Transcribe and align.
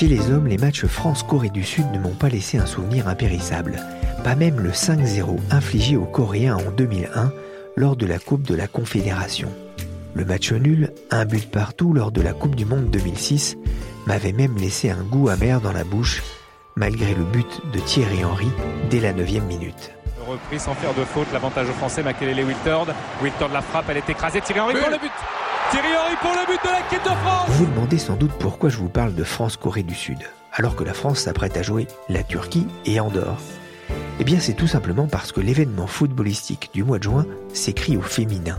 Chez 0.00 0.08
les 0.08 0.30
hommes, 0.30 0.46
les 0.46 0.56
matchs 0.56 0.86
France-Corée 0.86 1.50
du 1.50 1.62
Sud 1.62 1.84
ne 1.92 1.98
m'ont 1.98 2.14
pas 2.14 2.30
laissé 2.30 2.56
un 2.56 2.64
souvenir 2.64 3.06
impérissable. 3.06 3.76
Pas 4.24 4.34
même 4.34 4.58
le 4.58 4.70
5-0 4.70 5.36
infligé 5.50 5.98
aux 5.98 6.06
Coréens 6.06 6.56
en 6.56 6.70
2001 6.70 7.30
lors 7.76 7.96
de 7.96 8.06
la 8.06 8.18
Coupe 8.18 8.44
de 8.44 8.54
la 8.54 8.66
Confédération. 8.66 9.50
Le 10.14 10.24
match 10.24 10.52
nul, 10.52 10.94
un 11.10 11.26
but 11.26 11.50
partout 11.50 11.92
lors 11.92 12.12
de 12.12 12.22
la 12.22 12.32
Coupe 12.32 12.54
du 12.54 12.64
Monde 12.64 12.88
2006, 12.88 13.58
m'avait 14.06 14.32
même 14.32 14.56
laissé 14.56 14.88
un 14.88 15.02
goût 15.02 15.28
amer 15.28 15.60
dans 15.60 15.72
la 15.72 15.84
bouche, 15.84 16.22
malgré 16.76 17.14
le 17.14 17.24
but 17.24 17.60
de 17.70 17.80
Thierry 17.80 18.24
Henry 18.24 18.48
dès 18.88 19.00
la 19.00 19.12
9 19.12 19.30
minute. 19.46 19.92
Repris 20.26 20.60
sans 20.60 20.72
faire 20.76 20.94
de 20.94 21.04
faute, 21.04 21.28
l'avantage 21.30 21.68
aux 21.68 21.74
Français, 21.74 22.02
Makelele 22.02 22.46
Wiltord. 22.46 22.86
Wiltord 23.22 23.52
la 23.52 23.60
frappe, 23.60 23.84
elle 23.90 23.98
est 23.98 24.08
écrasée. 24.08 24.40
Thierry 24.40 24.60
Henry 24.60 24.76
pour 24.76 24.88
le 24.88 24.96
but 24.96 25.12
Pour 25.70 26.32
le 26.32 26.46
but 26.46 26.60
de 26.64 26.96
de 26.98 27.16
France 27.16 27.48
Vous 27.48 27.64
vous 27.64 27.70
demandez 27.70 27.98
sans 27.98 28.16
doute 28.16 28.32
pourquoi 28.40 28.70
je 28.70 28.76
vous 28.76 28.88
parle 28.88 29.14
de 29.14 29.22
France-Corée 29.22 29.84
du 29.84 29.94
Sud, 29.94 30.18
alors 30.52 30.74
que 30.74 30.82
la 30.82 30.94
France 30.94 31.20
s'apprête 31.20 31.56
à 31.56 31.62
jouer 31.62 31.86
la 32.08 32.24
Turquie 32.24 32.66
et 32.86 32.98
Andorre. 32.98 33.38
Eh 34.18 34.24
bien, 34.24 34.40
c'est 34.40 34.54
tout 34.54 34.66
simplement 34.66 35.06
parce 35.06 35.30
que 35.30 35.40
l'événement 35.40 35.86
footballistique 35.86 36.70
du 36.74 36.82
mois 36.82 36.98
de 36.98 37.04
juin 37.04 37.24
s'écrit 37.54 37.96
au 37.96 38.02
féminin. 38.02 38.58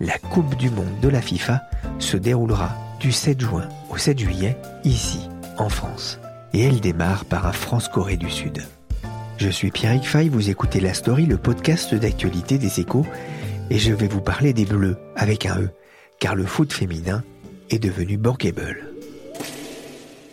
La 0.00 0.18
Coupe 0.18 0.54
du 0.56 0.68
Monde 0.68 1.00
de 1.00 1.08
la 1.08 1.22
FIFA 1.22 1.62
se 1.98 2.18
déroulera 2.18 2.72
du 3.00 3.10
7 3.10 3.40
juin 3.40 3.66
au 3.88 3.96
7 3.96 4.18
juillet, 4.18 4.58
ici, 4.84 5.30
en 5.56 5.70
France. 5.70 6.20
Et 6.52 6.62
elle 6.62 6.80
démarre 6.80 7.24
par 7.24 7.46
un 7.46 7.52
France-Corée 7.52 8.18
du 8.18 8.30
Sud. 8.30 8.62
Je 9.38 9.48
suis 9.48 9.70
Pierrick 9.70 10.06
Fay, 10.06 10.28
vous 10.28 10.50
écoutez 10.50 10.80
La 10.80 10.92
Story, 10.92 11.24
le 11.24 11.38
podcast 11.38 11.94
d'actualité 11.94 12.58
des 12.58 12.80
échos, 12.80 13.06
et 13.70 13.78
je 13.78 13.94
vais 13.94 14.08
vous 14.08 14.20
parler 14.20 14.52
des 14.52 14.66
Bleus, 14.66 14.98
avec 15.16 15.46
un 15.46 15.58
E, 15.58 15.70
car 16.18 16.34
le 16.34 16.46
foot 16.46 16.72
féminin 16.72 17.22
est 17.70 17.78
devenu 17.78 18.16
bankable. 18.16 18.92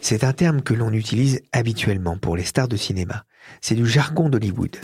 C'est 0.02 0.24
un 0.24 0.34
terme 0.34 0.62
que 0.62 0.74
l'on 0.74 0.92
utilise 0.92 1.42
habituellement 1.52 2.18
pour 2.18 2.36
les 2.36 2.44
stars 2.44 2.68
de 2.68 2.78
cinéma. 2.78 3.24
C'est 3.62 3.76
du 3.76 3.86
jargon 3.86 4.30
d'Hollywood. 4.30 4.78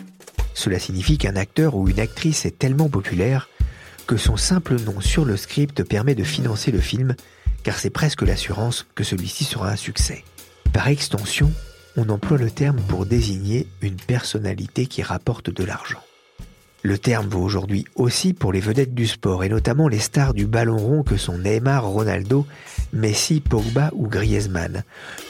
Cela 0.53 0.79
signifie 0.79 1.17
qu'un 1.17 1.35
acteur 1.35 1.75
ou 1.75 1.89
une 1.89 1.99
actrice 1.99 2.45
est 2.45 2.57
tellement 2.57 2.89
populaire 2.89 3.49
que 4.07 4.17
son 4.17 4.37
simple 4.37 4.79
nom 4.79 5.01
sur 5.01 5.25
le 5.25 5.35
script 5.35 5.83
permet 5.83 6.15
de 6.15 6.23
financer 6.23 6.71
le 6.71 6.79
film, 6.79 7.15
car 7.63 7.77
c'est 7.77 7.89
presque 7.89 8.21
l'assurance 8.21 8.87
que 8.95 9.03
celui-ci 9.03 9.43
sera 9.43 9.69
un 9.69 9.75
succès. 9.75 10.23
Par 10.71 10.87
extension, 10.87 11.51
on 11.97 12.09
emploie 12.09 12.37
le 12.37 12.49
terme 12.49 12.79
pour 12.87 13.05
désigner 13.05 13.67
une 13.81 13.97
personnalité 13.97 14.85
qui 14.85 15.03
rapporte 15.03 15.49
de 15.49 15.63
l'argent. 15.63 16.01
Le 16.83 16.97
terme 16.97 17.27
vaut 17.27 17.41
aujourd'hui 17.41 17.85
aussi 17.95 18.33
pour 18.33 18.53
les 18.53 18.59
vedettes 18.59 18.93
du 18.93 19.07
sport 19.07 19.43
et 19.43 19.49
notamment 19.49 19.87
les 19.87 19.99
stars 19.99 20.33
du 20.33 20.45
ballon 20.45 20.77
rond 20.77 21.03
que 21.03 21.17
sont 21.17 21.37
Neymar, 21.37 21.85
Ronaldo, 21.85 22.45
Messi, 22.93 23.41
Pogba 23.41 23.89
ou 23.93 24.07
Griezmann, 24.07 24.83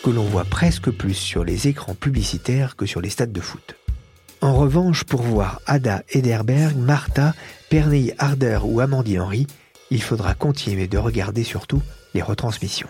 que 0.03 0.09
l'on 0.09 0.25
voit 0.25 0.43
presque 0.43 0.91
plus 0.91 1.13
sur 1.13 1.45
les 1.45 1.67
écrans 1.67 1.95
publicitaires 1.95 2.75
que 2.75 2.85
sur 2.85 3.01
les 3.01 3.09
stades 3.09 3.31
de 3.31 3.41
foot. 3.41 3.75
En 4.41 4.53
revanche, 4.53 5.03
pour 5.03 5.21
voir 5.21 5.61
Ada 5.65 6.03
Ederberg, 6.09 6.75
Martha, 6.77 7.33
Pernille 7.69 8.13
Harder 8.19 8.59
ou 8.63 8.81
Amandine 8.81 9.21
Henry, 9.21 9.47
il 9.89 10.03
faudra 10.03 10.35
continuer 10.35 10.87
de 10.87 10.97
regarder 10.97 11.43
surtout 11.43 11.81
les 12.13 12.21
retransmissions. 12.21 12.89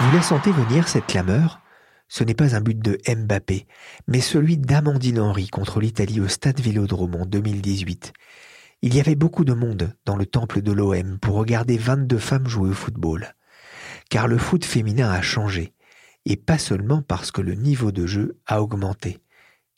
Vous 0.00 0.16
la 0.16 0.22
sentez 0.22 0.52
venir 0.52 0.86
cette 0.86 1.06
clameur? 1.06 1.60
Ce 2.08 2.24
n'est 2.24 2.34
pas 2.34 2.56
un 2.56 2.60
but 2.60 2.78
de 2.78 2.98
Mbappé, 3.06 3.66
mais 4.06 4.20
celui 4.20 4.56
d'Amandine 4.56 5.20
Henry 5.20 5.48
contre 5.48 5.78
l'Italie 5.78 6.20
au 6.20 6.28
Stade 6.28 6.60
Vélodrome 6.60 7.14
en 7.14 7.26
2018. 7.26 8.12
Il 8.80 8.94
y 8.94 9.00
avait 9.00 9.14
beaucoup 9.14 9.44
de 9.44 9.52
monde 9.52 9.92
dans 10.06 10.16
le 10.16 10.24
temple 10.24 10.62
de 10.62 10.72
l'OM 10.72 11.18
pour 11.18 11.34
regarder 11.34 11.76
22 11.76 12.18
femmes 12.18 12.48
jouer 12.48 12.70
au 12.70 12.74
football. 12.74 13.34
Car 14.08 14.26
le 14.26 14.38
foot 14.38 14.64
féminin 14.64 15.10
a 15.10 15.20
changé, 15.20 15.74
et 16.24 16.36
pas 16.36 16.58
seulement 16.58 17.02
parce 17.02 17.30
que 17.30 17.42
le 17.42 17.54
niveau 17.54 17.92
de 17.92 18.06
jeu 18.06 18.38
a 18.46 18.62
augmenté. 18.62 19.18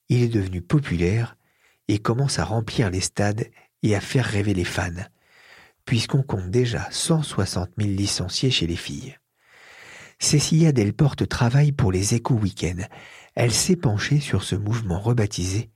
Il 0.08 0.22
est 0.22 0.28
devenu 0.28 0.62
populaire 0.62 1.36
et 1.88 1.98
commence 1.98 2.38
à 2.38 2.44
remplir 2.44 2.90
les 2.90 3.00
stades 3.00 3.46
et 3.82 3.96
à 3.96 4.00
faire 4.00 4.24
rêver 4.24 4.54
les 4.54 4.64
fans, 4.64 4.90
puisqu'on 5.84 6.22
compte 6.22 6.50
déjà 6.50 6.86
160 6.90 7.70
000 7.78 7.90
licenciés 7.90 8.50
chez 8.50 8.66
les 8.66 8.76
filles. 8.76 9.19
Cécilia 10.20 10.70
Delporte 10.70 11.26
travaille 11.26 11.72
pour 11.72 11.90
les 11.90 12.14
Échos 12.14 12.34
Week-end. 12.34 12.82
Elle 13.34 13.52
s'est 13.52 13.74
penchée 13.74 14.20
sur 14.20 14.42
ce 14.42 14.54
mouvement 14.54 15.00
rebaptisé 15.00 15.70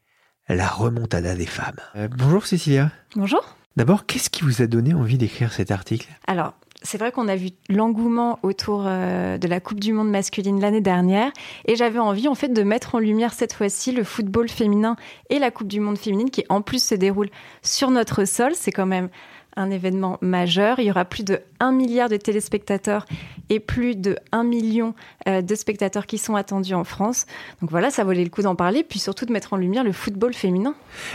la 0.48 0.68
remontada 0.68 1.34
des 1.34 1.46
femmes. 1.46 1.80
Euh, 1.96 2.08
bonjour 2.08 2.44
Cécilia. 2.44 2.92
Bonjour. 3.16 3.42
D'abord, 3.76 4.04
qu'est-ce 4.04 4.28
qui 4.28 4.44
vous 4.44 4.60
a 4.60 4.66
donné 4.66 4.92
envie 4.92 5.16
d'écrire 5.16 5.54
cet 5.54 5.70
article? 5.70 6.08
Alors, 6.26 6.52
c'est 6.82 6.98
vrai 6.98 7.10
qu'on 7.10 7.28
a 7.28 7.36
vu 7.36 7.48
l'engouement 7.70 8.38
autour 8.42 8.84
euh, 8.86 9.38
de 9.38 9.48
la 9.48 9.60
Coupe 9.60 9.80
du 9.80 9.94
Monde 9.94 10.10
masculine 10.10 10.60
l'année 10.60 10.82
dernière 10.82 11.32
et 11.64 11.74
j'avais 11.74 11.98
envie 11.98 12.28
en 12.28 12.34
fait 12.34 12.50
de 12.50 12.62
mettre 12.62 12.94
en 12.94 12.98
lumière 12.98 13.32
cette 13.32 13.54
fois-ci 13.54 13.92
le 13.92 14.04
football 14.04 14.50
féminin 14.50 14.96
et 15.30 15.38
la 15.38 15.50
Coupe 15.50 15.68
du 15.68 15.80
Monde 15.80 15.96
féminine 15.96 16.30
qui 16.30 16.44
en 16.50 16.60
plus 16.60 16.84
se 16.84 16.94
déroule 16.94 17.30
sur 17.62 17.90
notre 17.90 18.26
sol. 18.26 18.52
C'est 18.54 18.72
quand 18.72 18.84
même 18.84 19.08
un 19.56 19.70
événement 19.70 20.18
majeur. 20.20 20.78
Il 20.78 20.86
y 20.86 20.90
aura 20.90 21.04
plus 21.04 21.24
de 21.24 21.40
1 21.60 21.72
milliard 21.72 22.08
de 22.08 22.16
téléspectateurs 22.16 23.06
et 23.50 23.60
plus 23.60 23.96
de 23.96 24.16
1 24.32 24.44
million 24.44 24.94
euh, 25.28 25.42
de 25.42 25.54
spectateurs 25.54 26.06
qui 26.06 26.18
sont 26.18 26.34
attendus 26.34 26.74
en 26.74 26.84
France. 26.84 27.26
Donc 27.60 27.70
voilà, 27.70 27.90
ça 27.90 28.04
valait 28.04 28.24
le 28.24 28.30
coup 28.30 28.42
d'en 28.42 28.56
parler, 28.56 28.84
puis 28.84 28.98
surtout 28.98 29.26
de 29.26 29.32
mettre 29.32 29.52
en 29.52 29.56
lumière 29.56 29.84
le 29.84 29.92
football 29.92 30.34
féminin. 30.34 30.74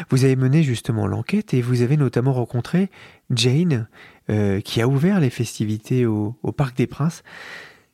Vous 0.10 0.26
avez 0.26 0.36
mené 0.36 0.64
justement 0.64 1.08
l'enquête 1.08 1.54
et 1.54 1.62
vous 1.62 1.82
avez 1.82 1.98
notamment 1.98 2.34
rencontré 2.34 2.90
Jane, 3.32 3.88
euh, 4.30 4.62
qui 4.62 4.82
a 4.82 4.88
ouvert 4.88 5.20
les 5.20 5.30
festivités 5.30 6.06
au, 6.06 6.36
au 6.44 6.52
Parc 6.52 6.78
des 6.78 6.88
Princes. 6.88 7.24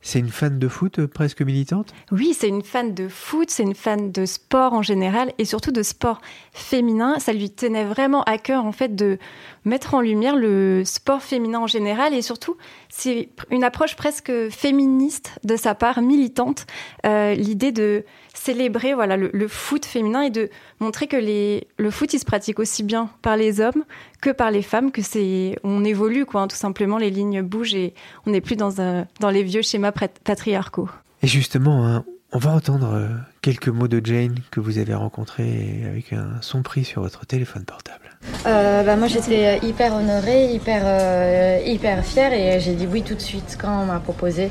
C'est 0.06 0.20
une 0.20 0.28
fan 0.28 0.60
de 0.60 0.68
foot 0.68 1.00
euh, 1.00 1.08
presque 1.08 1.42
militante? 1.42 1.92
Oui, 2.12 2.32
c'est 2.32 2.46
une 2.46 2.62
fan 2.62 2.94
de 2.94 3.08
foot, 3.08 3.50
c'est 3.50 3.64
une 3.64 3.74
fan 3.74 4.12
de 4.12 4.24
sport 4.24 4.72
en 4.72 4.80
général 4.80 5.32
et 5.38 5.44
surtout 5.44 5.72
de 5.72 5.82
sport 5.82 6.20
féminin. 6.52 7.18
Ça 7.18 7.32
lui 7.32 7.50
tenait 7.50 7.84
vraiment 7.84 8.22
à 8.22 8.38
cœur 8.38 8.64
en 8.64 8.70
fait 8.70 8.94
de 8.94 9.18
mettre 9.64 9.94
en 9.94 10.00
lumière 10.00 10.36
le 10.36 10.84
sport 10.84 11.22
féminin 11.22 11.58
en 11.58 11.66
général 11.66 12.14
et 12.14 12.22
surtout 12.22 12.56
c'est 12.88 13.30
une 13.50 13.64
approche 13.64 13.96
presque 13.96 14.30
féministe 14.48 15.40
de 15.42 15.56
sa 15.56 15.74
part, 15.74 16.00
militante. 16.00 16.66
Euh, 17.04 17.34
L'idée 17.34 17.72
de 17.72 18.04
célébrer 18.36 18.94
voilà 18.94 19.16
le, 19.16 19.30
le, 19.32 19.48
foot 19.48 19.84
féminin 19.84 20.22
et 20.22 20.30
de 20.30 20.50
montrer 20.80 21.06
que 21.06 21.16
les, 21.16 21.66
le 21.78 21.90
foot 21.90 22.12
il 22.12 22.18
se 22.18 22.24
pratique 22.24 22.58
aussi 22.58 22.82
bien 22.82 23.10
par 23.22 23.36
les 23.36 23.60
hommes 23.60 23.84
que 24.20 24.30
par 24.30 24.50
les 24.50 24.62
femmes, 24.62 24.92
que 24.92 25.02
c'est 25.02 25.56
on 25.64 25.84
évolue 25.84 26.26
quoi, 26.26 26.42
hein, 26.42 26.48
tout 26.48 26.56
simplement 26.56 26.98
les 26.98 27.10
lignes 27.10 27.42
bougent 27.42 27.74
et 27.74 27.94
on 28.26 28.30
n'est 28.30 28.40
plus 28.40 28.56
dans 28.56 28.80
un, 28.80 29.06
dans 29.20 29.30
les 29.30 29.42
vieux 29.42 29.62
schémas 29.62 29.92
patriarcaux. 29.92 30.88
Et 31.22 31.26
justement, 31.26 31.86
hein, 31.86 32.04
on 32.32 32.38
va 32.38 32.52
entendre 32.52 32.92
euh, 32.92 33.08
quelques 33.40 33.68
mots 33.68 33.88
de 33.88 34.04
Jane 34.04 34.36
que 34.50 34.60
vous 34.60 34.78
avez 34.78 34.94
rencontré 34.94 35.82
avec 35.86 36.12
un 36.12 36.40
son 36.40 36.62
pris 36.62 36.84
sur 36.84 37.02
votre 37.02 37.24
téléphone 37.24 37.64
portable. 37.64 38.16
Euh, 38.46 38.82
bah 38.82 38.96
moi 38.96 39.06
j'étais 39.08 39.58
hyper 39.64 39.94
honorée, 39.94 40.52
hyper, 40.52 40.82
euh, 40.84 41.60
hyper 41.64 42.04
fière 42.04 42.32
et 42.32 42.60
j'ai 42.60 42.74
dit 42.74 42.86
oui 42.90 43.02
tout 43.02 43.14
de 43.14 43.20
suite 43.20 43.56
quand 43.60 43.82
on 43.82 43.86
m'a 43.86 44.00
proposé. 44.00 44.50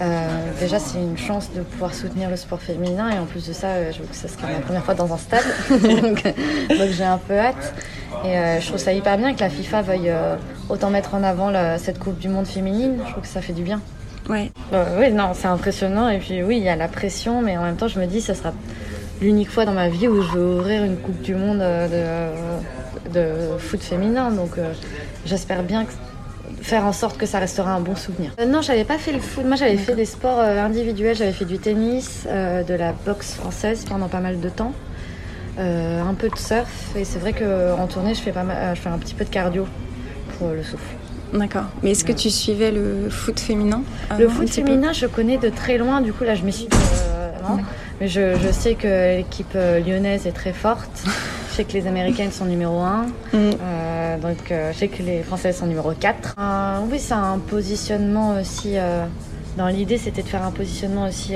Euh, 0.00 0.28
déjà, 0.58 0.78
c'est 0.78 0.98
une 0.98 1.18
chance 1.18 1.50
de 1.54 1.60
pouvoir 1.60 1.92
soutenir 1.94 2.30
le 2.30 2.36
sport 2.36 2.60
féminin 2.60 3.10
et 3.10 3.18
en 3.18 3.26
plus 3.26 3.46
de 3.46 3.52
ça, 3.52 3.68
euh, 3.68 3.92
je 3.92 4.00
que 4.00 4.14
ça 4.14 4.28
sera 4.28 4.46
ma 4.46 4.60
première 4.60 4.84
fois 4.84 4.94
dans 4.94 5.12
un 5.12 5.18
stade. 5.18 5.44
donc, 5.70 6.22
donc 6.22 6.88
j'ai 6.90 7.04
un 7.04 7.18
peu 7.18 7.38
hâte. 7.38 7.74
Et 8.24 8.36
euh, 8.36 8.60
je 8.60 8.66
trouve 8.66 8.78
ça 8.78 8.92
hyper 8.92 9.18
bien 9.18 9.34
que 9.34 9.40
la 9.40 9.50
FIFA 9.50 9.82
veuille 9.82 10.12
autant 10.68 10.90
mettre 10.90 11.14
en 11.14 11.22
avant 11.22 11.50
la, 11.50 11.78
cette 11.78 11.98
Coupe 11.98 12.18
du 12.18 12.28
Monde 12.28 12.46
féminine. 12.46 12.96
Je 13.04 13.10
trouve 13.10 13.22
que 13.22 13.28
ça 13.28 13.42
fait 13.42 13.52
du 13.52 13.62
bien. 13.62 13.80
Ouais. 14.28 14.50
oui, 14.98 15.12
non, 15.12 15.32
c'est 15.34 15.48
impressionnant. 15.48 16.08
Et 16.08 16.18
puis 16.18 16.42
oui, 16.42 16.56
il 16.58 16.62
y 16.62 16.68
a 16.68 16.76
la 16.76 16.88
pression, 16.88 17.42
mais 17.42 17.58
en 17.58 17.62
même 17.62 17.76
temps, 17.76 17.88
je 17.88 18.00
me 18.00 18.06
dis, 18.06 18.20
ça 18.20 18.34
sera 18.34 18.52
l'unique 19.20 19.50
fois 19.50 19.66
dans 19.66 19.72
ma 19.72 19.88
vie 19.88 20.08
où 20.08 20.22
je 20.22 20.38
vais 20.38 20.44
ouvrir 20.44 20.84
une 20.84 20.96
Coupe 20.96 21.20
du 21.20 21.34
Monde 21.34 21.58
de, 21.58 23.10
de 23.12 23.58
foot 23.58 23.82
féminin. 23.82 24.30
Donc 24.30 24.52
j'espère 25.26 25.62
bien 25.62 25.84
que 25.84 25.92
faire 26.60 26.84
en 26.84 26.92
sorte 26.92 27.18
que 27.18 27.26
ça 27.26 27.38
restera 27.38 27.72
un 27.72 27.80
bon 27.80 27.96
souvenir. 27.96 28.32
Euh, 28.40 28.46
non, 28.46 28.62
j'avais 28.62 28.84
pas 28.84 28.98
fait 28.98 29.12
le 29.12 29.20
foot. 29.20 29.44
Moi, 29.44 29.56
j'avais 29.56 29.76
fait 29.76 29.94
des 29.94 30.04
sports 30.04 30.38
euh, 30.38 30.64
individuels. 30.64 31.16
J'avais 31.16 31.32
fait 31.32 31.44
du 31.44 31.58
tennis, 31.58 32.24
euh, 32.26 32.62
de 32.62 32.74
la 32.74 32.92
boxe 32.92 33.34
française 33.34 33.84
pendant 33.88 34.08
pas 34.08 34.20
mal 34.20 34.40
de 34.40 34.48
temps, 34.48 34.72
un 35.58 36.14
peu 36.14 36.28
de 36.28 36.36
surf. 36.36 36.94
Et 36.96 37.04
c'est 37.04 37.18
vrai 37.18 37.32
qu'en 37.32 37.86
tournée, 37.86 38.14
je 38.14 38.20
fais, 38.20 38.32
pas 38.32 38.44
mal, 38.44 38.74
je 38.74 38.80
fais 38.80 38.88
un 38.88 38.98
petit 38.98 39.14
peu 39.14 39.24
de 39.24 39.30
cardio 39.30 39.66
pour 40.38 40.48
le 40.48 40.62
souffle. 40.62 40.94
D'accord. 41.34 41.64
Mais 41.82 41.90
est-ce 41.90 42.04
que 42.04 42.12
tu 42.12 42.30
suivais 42.30 42.70
le 42.70 43.08
foot 43.08 43.38
féminin 43.38 43.82
Le 44.18 44.28
foot 44.28 44.48
féminin, 44.48 44.92
je 44.92 45.06
connais 45.06 45.36
de 45.36 45.48
très 45.48 45.78
loin. 45.78 46.00
Du 46.00 46.12
coup, 46.12 46.24
là, 46.24 46.34
je 46.34 46.44
me 46.44 46.50
suis. 46.50 46.68
Mais 48.00 48.08
je, 48.08 48.34
je, 48.38 48.50
sais 48.50 48.76
que 48.76 49.16
l'équipe 49.18 49.54
lyonnaise 49.54 50.26
est 50.26 50.32
très 50.32 50.54
forte. 50.54 51.04
Sais 51.60 51.66
que 51.66 51.72
les 51.74 51.86
Américaines 51.86 52.32
sont 52.32 52.46
numéro 52.46 52.78
1. 52.78 53.02
Mm. 53.02 53.10
Euh, 53.34 54.16
donc 54.16 54.50
euh, 54.50 54.72
je 54.72 54.78
sais 54.78 54.88
que 54.88 55.02
les 55.02 55.22
Françaises 55.22 55.58
sont 55.58 55.66
numéro 55.66 55.92
4. 55.92 56.34
Euh, 56.38 56.78
oui, 56.90 56.98
c'est 56.98 57.12
un 57.12 57.38
positionnement 57.38 58.40
aussi. 58.40 58.76
dans 59.58 59.68
l'idée, 59.68 59.98
c'était 59.98 60.22
de 60.22 60.26
faire 60.26 60.42
un 60.42 60.52
positionnement 60.52 61.06
aussi 61.06 61.34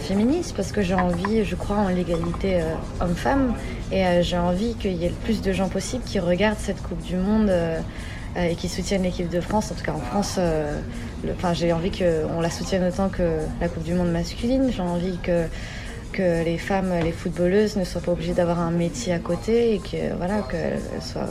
féministe 0.00 0.52
parce 0.54 0.72
que 0.72 0.82
j'ai 0.82 0.92
envie, 0.92 1.42
je 1.42 1.54
crois 1.54 1.76
en 1.76 1.88
l'égalité 1.88 2.60
homme-femme 3.00 3.54
et 3.90 4.04
j'ai 4.20 4.36
envie 4.36 4.74
qu'il 4.74 4.92
y 4.92 5.06
ait 5.06 5.08
le 5.08 5.14
plus 5.24 5.40
de 5.40 5.54
gens 5.54 5.70
possible 5.70 6.04
qui 6.04 6.18
regardent 6.20 6.58
cette 6.58 6.82
Coupe 6.82 7.02
du 7.02 7.16
Monde 7.16 7.50
et 8.36 8.56
qui 8.56 8.68
soutiennent 8.68 9.04
l'équipe 9.04 9.30
de 9.30 9.40
France. 9.40 9.72
En 9.72 9.74
tout 9.74 9.84
cas, 9.84 9.92
en 9.92 10.00
France, 10.00 10.38
enfin, 11.32 11.54
j'ai 11.54 11.72
envie 11.72 11.92
qu'on 11.92 12.42
la 12.42 12.50
soutienne 12.50 12.84
autant 12.84 13.08
que 13.08 13.38
la 13.58 13.68
Coupe 13.68 13.84
du 13.84 13.94
Monde 13.94 14.12
masculine. 14.12 14.70
J'ai 14.70 14.82
envie 14.82 15.16
que 15.22 15.46
que 16.18 16.44
les 16.44 16.58
femmes, 16.58 16.92
les 17.04 17.12
footballeuses 17.12 17.76
ne 17.76 17.84
soient 17.84 18.00
pas 18.00 18.10
obligées 18.10 18.34
d'avoir 18.34 18.58
un 18.58 18.72
métier 18.72 19.12
à 19.12 19.20
côté 19.20 19.74
et 19.74 19.78
que 19.78 20.16
voilà 20.16 20.42
qu'elles 20.42 20.80
soient, 21.00 21.28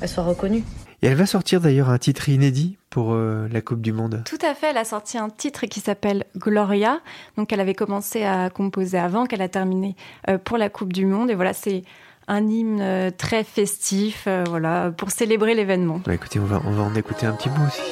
elles 0.00 0.08
soient 0.08 0.22
reconnues. 0.22 0.62
Et 1.02 1.08
elle 1.08 1.16
va 1.16 1.26
sortir 1.26 1.60
d'ailleurs 1.60 1.90
un 1.90 1.98
titre 1.98 2.28
inédit 2.28 2.78
pour 2.88 3.14
euh, 3.14 3.48
la 3.50 3.60
Coupe 3.60 3.80
du 3.80 3.92
Monde. 3.92 4.22
Tout 4.24 4.38
à 4.40 4.54
fait, 4.54 4.70
elle 4.70 4.76
a 4.76 4.84
sorti 4.84 5.18
un 5.18 5.28
titre 5.28 5.66
qui 5.66 5.80
s'appelle 5.80 6.24
Gloria. 6.36 7.00
Donc 7.36 7.52
elle 7.52 7.58
avait 7.58 7.74
commencé 7.74 8.22
à 8.22 8.48
composer 8.48 8.96
avant, 8.96 9.26
qu'elle 9.26 9.42
a 9.42 9.48
terminé 9.48 9.96
euh, 10.28 10.38
pour 10.38 10.56
la 10.56 10.68
Coupe 10.68 10.92
du 10.92 11.04
Monde. 11.04 11.28
Et 11.28 11.34
voilà, 11.34 11.52
c'est 11.52 11.82
un 12.28 12.46
hymne 12.46 12.78
euh, 12.80 13.10
très 13.10 13.42
festif, 13.42 14.28
voilà, 14.46 14.92
pour 14.96 15.10
célébrer 15.10 15.56
l'événement. 15.56 16.00
Bah, 16.06 16.14
écoutez, 16.14 16.38
on 16.38 16.44
va, 16.44 16.62
on 16.64 16.70
va 16.70 16.84
en 16.84 16.94
écouter 16.94 17.26
un 17.26 17.32
petit 17.32 17.48
bout 17.48 17.66
aussi. 17.66 17.82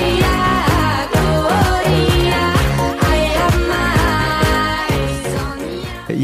Il 0.00 0.27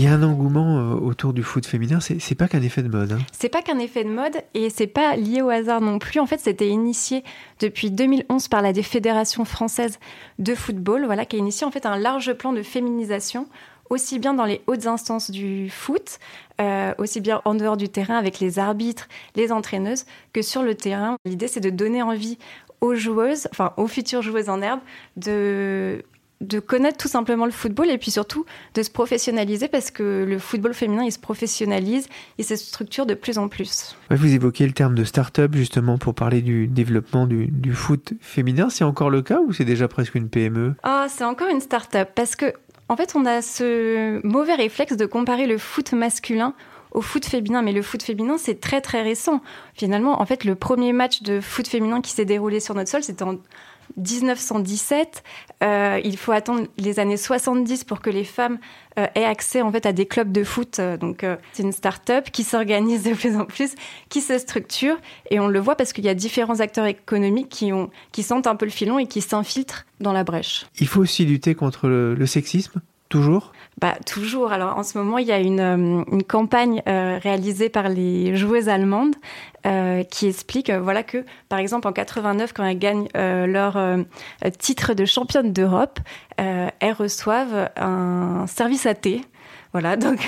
y 0.05 0.09
a 0.09 0.13
un 0.13 0.23
engouement 0.23 0.79
euh, 0.79 0.95
autour 0.95 1.33
du 1.33 1.43
foot 1.43 1.67
féminin. 1.67 1.99
C'est 2.01 2.35
pas 2.35 2.49
qu'un 2.49 2.63
effet 2.63 2.83
de 2.83 2.89
mode. 2.89 3.13
Hein. 3.13 3.19
C'est 3.33 3.49
pas 3.49 3.63
qu'un 3.63 3.79
effet 3.79 4.05
de 4.05 4.11
mode 4.11 4.37
et 4.55 4.71
c'est 4.71 4.87
pas 4.87 5.17
lié 5.17 5.43
au 5.43 5.51
hasard 5.51 5.81
non 5.81 5.99
plus. 5.99 6.21
En 6.21 6.27
fait, 6.27 6.39
c'était 6.39 6.69
initié 6.69 7.25
depuis 7.61 7.91
2011 7.91 8.49
par 8.49 8.63
la 8.63 8.73
Fédération 8.75 9.45
française 9.45 9.99
de 10.39 10.55
football, 10.55 11.05
voilà, 11.05 11.25
qui 11.25 11.37
a 11.37 11.39
initié 11.39 11.67
en 11.67 11.71
fait 11.71 11.87
un 11.87 11.97
large 11.97 12.33
plan 12.35 12.53
de 12.53 12.63
féminisation 12.63 13.47
aussi 13.91 14.19
bien 14.19 14.35
dans 14.35 14.45
les 14.45 14.63
hautes 14.67 14.87
instances 14.87 15.31
du 15.31 15.71
foot, 15.71 16.19
euh, 16.61 16.95
aussi 16.99 17.21
bien 17.21 17.43
en 17.45 17.55
dehors 17.55 17.77
du 17.77 17.89
terrain 17.89 18.17
avec 18.17 18.41
les 18.41 18.59
arbitres, 18.59 19.09
les 19.37 19.53
entraîneuses, 19.53 20.05
que 20.33 20.43
sur 20.43 20.63
le 20.63 20.75
terrain. 20.75 21.17
L'idée, 21.25 21.49
c'est 21.49 21.61
de 21.61 21.71
donner 21.71 22.03
envie 22.03 22.39
aux 22.81 22.95
joueuses, 22.95 23.49
enfin 23.51 23.73
aux 23.77 23.87
futures 23.87 24.23
joueuses 24.23 24.49
en 24.49 24.61
herbe, 24.61 24.81
de 25.17 26.05
de 26.41 26.61
connaître 26.61 26.99
tout 26.99 27.09
simplement 27.09 27.47
le 27.47 27.51
football 27.51 27.91
et 27.91 27.99
puis 27.99 28.11
surtout 28.11 28.45
de 28.75 28.83
se 28.83 28.91
professionnaliser 28.91 29.69
parce 29.69 29.91
que 29.91 30.25
le 30.29 30.39
football 30.39 30.75
féminin, 30.75 31.05
il 31.05 31.13
se 31.13 31.19
professionnalise, 31.19 32.09
il 32.39 32.45
se 32.45 32.57
structure 32.57 33.07
de 33.07 33.15
plus 33.15 33.39
en 33.39 33.49
plus. 33.49 33.97
vous 34.11 34.35
évoquez 34.35 34.67
le 34.67 34.73
terme 34.73 34.95
de 34.95 35.05
start-up 35.05 35.55
justement 35.55 35.97
pour 35.99 36.15
parler 36.15 36.43
du 36.43 36.67
développement 36.67 37.27
du, 37.27 37.73
foot 37.73 38.13
féminin. 38.21 38.69
C'est 38.71 38.85
encore 38.85 39.11
le 39.11 39.23
cas 39.23 39.41
ou 39.41 39.53
c'est 39.53 39.65
déjà 39.65 39.89
presque 39.89 40.15
une 40.15 40.29
PME 40.29 40.75
Ah, 40.83 41.07
c'est 41.09 41.25
encore 41.25 41.49
une 41.49 41.61
start-up 41.61 42.11
parce 42.15 42.37
que 42.37 42.53
en 42.89 42.97
fait, 42.97 43.15
on 43.17 43.25
a 43.25 43.41
ce 43.41 44.25
mauvais 44.27 44.55
réflexe 44.55 44.97
de 44.97 45.07
comparer 45.07 45.47
le 45.47 45.57
foot 45.57 45.93
masculin 45.93 46.55
au 46.95 47.01
foot 47.01 47.25
féminin, 47.27 47.61
mais 47.63 47.73
le 47.73 47.83
foot 47.83 48.03
féminin, 48.03 48.37
c'est 48.39 48.61
très 48.61 48.81
très 48.81 49.03
récent. 49.03 49.41
Finalement, 49.75 50.23
en 50.23 50.27
fait, 50.27 50.45
le 50.45 50.55
premier 50.55 50.93
match 50.93 51.23
de 51.23 51.41
foot 51.41 51.67
féminin 51.67 52.01
qui 52.01 52.13
s'est 52.13 52.25
déroulé 52.25 52.61
sur 52.61 52.75
notre 52.75 52.91
sol, 52.91 53.03
c'était 53.03 53.25
en 53.25 53.39
1917. 53.97 55.23
Euh, 55.63 56.01
il 56.05 56.17
faut 56.17 56.33
attendre 56.33 56.67
les 56.79 56.99
années 56.99 57.17
70 57.17 57.85
pour 57.85 58.01
que 58.01 58.11
les 58.11 58.25
femmes 58.25 58.59
euh, 58.99 59.07
aient 59.15 59.25
accès 59.25 59.63
en 59.63 59.71
fait 59.71 59.87
à 59.87 59.93
des 59.93 60.07
clubs 60.07 60.33
de 60.33 60.45
foot. 60.45 60.79
Euh, 60.79 60.97
donc 60.97 61.25
c'est 61.53 61.63
une 61.63 61.73
start-up 61.73 62.31
qui 62.31 62.45
s'organise 62.45 63.05
de 63.05 63.15
plus 63.15 63.37
en 63.37 63.45
plus, 63.45 63.75
qui 64.09 64.21
se 64.21 64.39
structure 64.39 64.97
et 65.31 65.41
on 65.41 65.49
le 65.49 65.59
voit 65.61 65.77
parce 65.77 65.93
qu'il 65.93 66.05
y 66.05 66.09
a 66.09 66.15
différents 66.15 66.61
acteurs 66.61 66.87
économiques 66.87 67.49
qui 67.49 67.73
ont 67.73 67.91
qui 68.13 68.23
sentent 68.23 68.47
un 68.47 68.57
peu 68.57 68.67
le 68.67 68.71
filon 68.71 68.99
et 68.99 69.07
qui 69.07 69.21
s'infiltrent 69.21 69.87
dans 70.01 70.13
la 70.13 70.25
brèche. 70.25 70.67
Il 70.79 70.87
faut 70.87 71.01
aussi 71.01 71.25
lutter 71.25 71.55
contre 71.55 71.89
le 71.89 72.27
sexisme, 72.27 72.81
toujours? 73.15 73.53
Bah, 73.81 73.95
toujours. 74.05 74.53
Alors, 74.53 74.77
en 74.77 74.83
ce 74.83 74.99
moment, 74.99 75.19
il 75.19 75.27
y 75.27 75.33
a 75.33 75.39
une, 75.39 75.61
euh, 75.61 76.21
campagne 76.29 76.83
euh, 76.89 77.19
réalisée 77.23 77.69
par 77.69 77.89
les 77.89 78.35
joueuses 78.35 78.69
allemandes 78.69 79.15
euh, 79.67 80.03
qui 80.03 80.27
explique 80.27 80.71
voilà, 80.71 81.05
que, 81.05 81.25
par 81.49 81.61
exemple, 81.61 81.87
en 81.87 81.93
89, 81.93 82.53
quand 82.53 82.65
elles 82.65 82.79
gagnent 82.79 83.09
leur 83.15 83.79
titre 84.59 84.95
de 84.95 85.05
championne 85.05 85.53
d'Europe, 85.53 86.01
elles 86.37 86.93
reçoivent 86.93 87.71
un 87.77 88.47
service 88.49 88.87
à 88.87 88.95
thé 88.95 89.23
voilà, 89.75 89.97
donc 89.99 90.21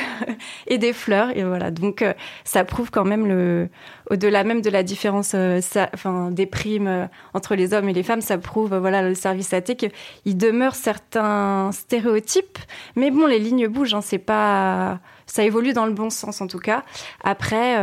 et 0.67 0.77
des 0.77 0.93
fleurs 0.93 1.35
et 1.37 1.45
voilà. 1.45 1.71
Donc 1.71 2.03
euh, 2.03 2.13
ça 2.45 2.65
prouve 2.65 2.91
quand 2.91 3.05
même 3.05 3.27
le 3.27 3.69
au-delà 4.11 4.43
même 4.43 4.61
de 4.61 4.71
la 4.71 4.83
différence 4.83 5.33
euh, 5.35 5.61
enfin 5.95 6.31
des 6.33 6.47
primes 6.47 6.89
euh, 6.89 7.07
entre 7.33 7.55
les 7.55 7.73
hommes 7.73 7.89
et 7.89 7.93
les 7.93 8.03
femmes, 8.03 8.21
ça 8.21 8.39
prouve 8.39 8.77
voilà 8.77 9.03
le 9.03 9.15
service 9.15 9.53
à 9.55 9.61
qu'il 9.61 10.37
demeure 10.37 10.75
certains 10.75 11.71
stéréotypes, 11.73 12.59
mais 12.97 13.11
bon 13.13 13.27
les 13.27 13.39
lignes 13.39 13.69
bougent, 13.69 13.95
hein, 13.95 14.01
c'est 14.01 14.19
pas 14.19 14.99
ça 15.27 15.45
évolue 15.45 15.73
dans 15.73 15.87
le 15.87 15.93
bon 15.93 16.11
sens 16.11 16.41
en 16.41 16.49
tout 16.49 16.59
cas. 16.59 16.83
Après, 17.25 17.77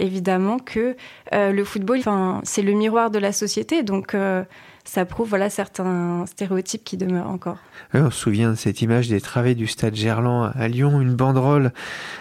évidemment 0.00 0.58
que 0.58 0.96
le 1.32 1.64
football, 1.64 2.00
c'est 2.42 2.62
le 2.62 2.72
miroir 2.72 3.10
de 3.12 3.20
la 3.20 3.30
société, 3.30 3.84
donc 3.84 4.16
ça 4.84 5.04
prouve 5.04 5.28
voilà 5.28 5.50
certains 5.50 6.24
stéréotypes 6.26 6.84
qui 6.84 6.96
demeurent 6.96 7.28
encore. 7.28 7.58
on 7.94 8.10
se 8.10 8.18
souvient 8.18 8.50
de 8.50 8.54
cette 8.56 8.82
image 8.82 9.08
des 9.08 9.20
travées 9.20 9.54
du 9.54 9.66
stade 9.66 9.94
Gerland 9.94 10.52
à 10.54 10.68
Lyon, 10.68 11.00
une 11.00 11.14
banderole 11.14 11.72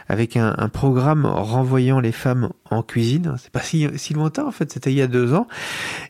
avec 0.07 0.37
un, 0.37 0.53
programme 0.69 1.25
renvoyant 1.25 1.99
les 1.99 2.11
femmes 2.11 2.49
en 2.69 2.81
cuisine. 2.83 3.35
C'est 3.39 3.51
pas 3.51 3.61
si, 3.61 3.87
si 3.95 4.13
lointain 4.13 4.45
en 4.45 4.51
fait, 4.51 4.71
c'était 4.71 4.91
il 4.91 4.97
y 4.97 5.01
a 5.01 5.07
deux 5.07 5.33
ans. 5.33 5.47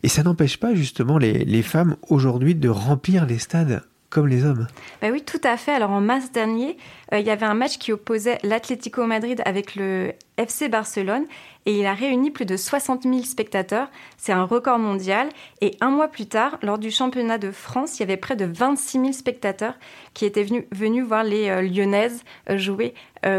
Et 0.03 0.07
ça 0.07 0.23
n'empêche 0.23 0.57
pas 0.57 0.73
justement 0.75 1.17
les 1.17 1.63
femmes 1.63 1.95
aujourd'hui 2.07 2.55
de 2.55 2.69
remplir 2.69 3.25
les 3.25 3.39
stades 3.39 3.83
comme 4.13 4.27
les 4.27 4.45
hommes. 4.45 4.67
Bah 5.01 5.07
oui, 5.11 5.23
tout 5.23 5.41
à 5.43 5.57
fait. 5.57 5.71
Alors 5.71 5.89
en 5.89 5.99
mars 5.99 6.31
dernier, 6.31 6.77
euh, 7.11 7.19
il 7.19 7.25
y 7.25 7.31
avait 7.31 7.47
un 7.47 7.55
match 7.55 7.79
qui 7.79 7.91
opposait 7.91 8.37
l'Atlético 8.43 9.07
Madrid 9.07 9.41
avec 9.43 9.75
le 9.75 10.13
FC 10.37 10.69
Barcelone 10.69 11.25
et 11.65 11.79
il 11.79 11.85
a 11.87 11.95
réuni 11.95 12.29
plus 12.29 12.45
de 12.45 12.55
60 12.55 13.03
000 13.03 13.23
spectateurs. 13.23 13.89
C'est 14.17 14.31
un 14.31 14.43
record 14.43 14.77
mondial. 14.77 15.29
Et 15.61 15.75
un 15.81 15.89
mois 15.89 16.09
plus 16.09 16.27
tard, 16.27 16.59
lors 16.61 16.77
du 16.77 16.91
championnat 16.91 17.39
de 17.39 17.49
France, 17.49 17.97
il 17.97 18.01
y 18.01 18.03
avait 18.03 18.17
près 18.17 18.35
de 18.35 18.45
26 18.45 18.99
000 18.99 19.11
spectateurs 19.13 19.73
qui 20.13 20.25
étaient 20.25 20.43
venus, 20.43 20.65
venus 20.71 21.03
voir 21.03 21.23
les 21.23 21.49
euh, 21.49 21.61
Lyonnaises 21.63 22.23
euh, 22.49 22.57
jouer 22.57 22.93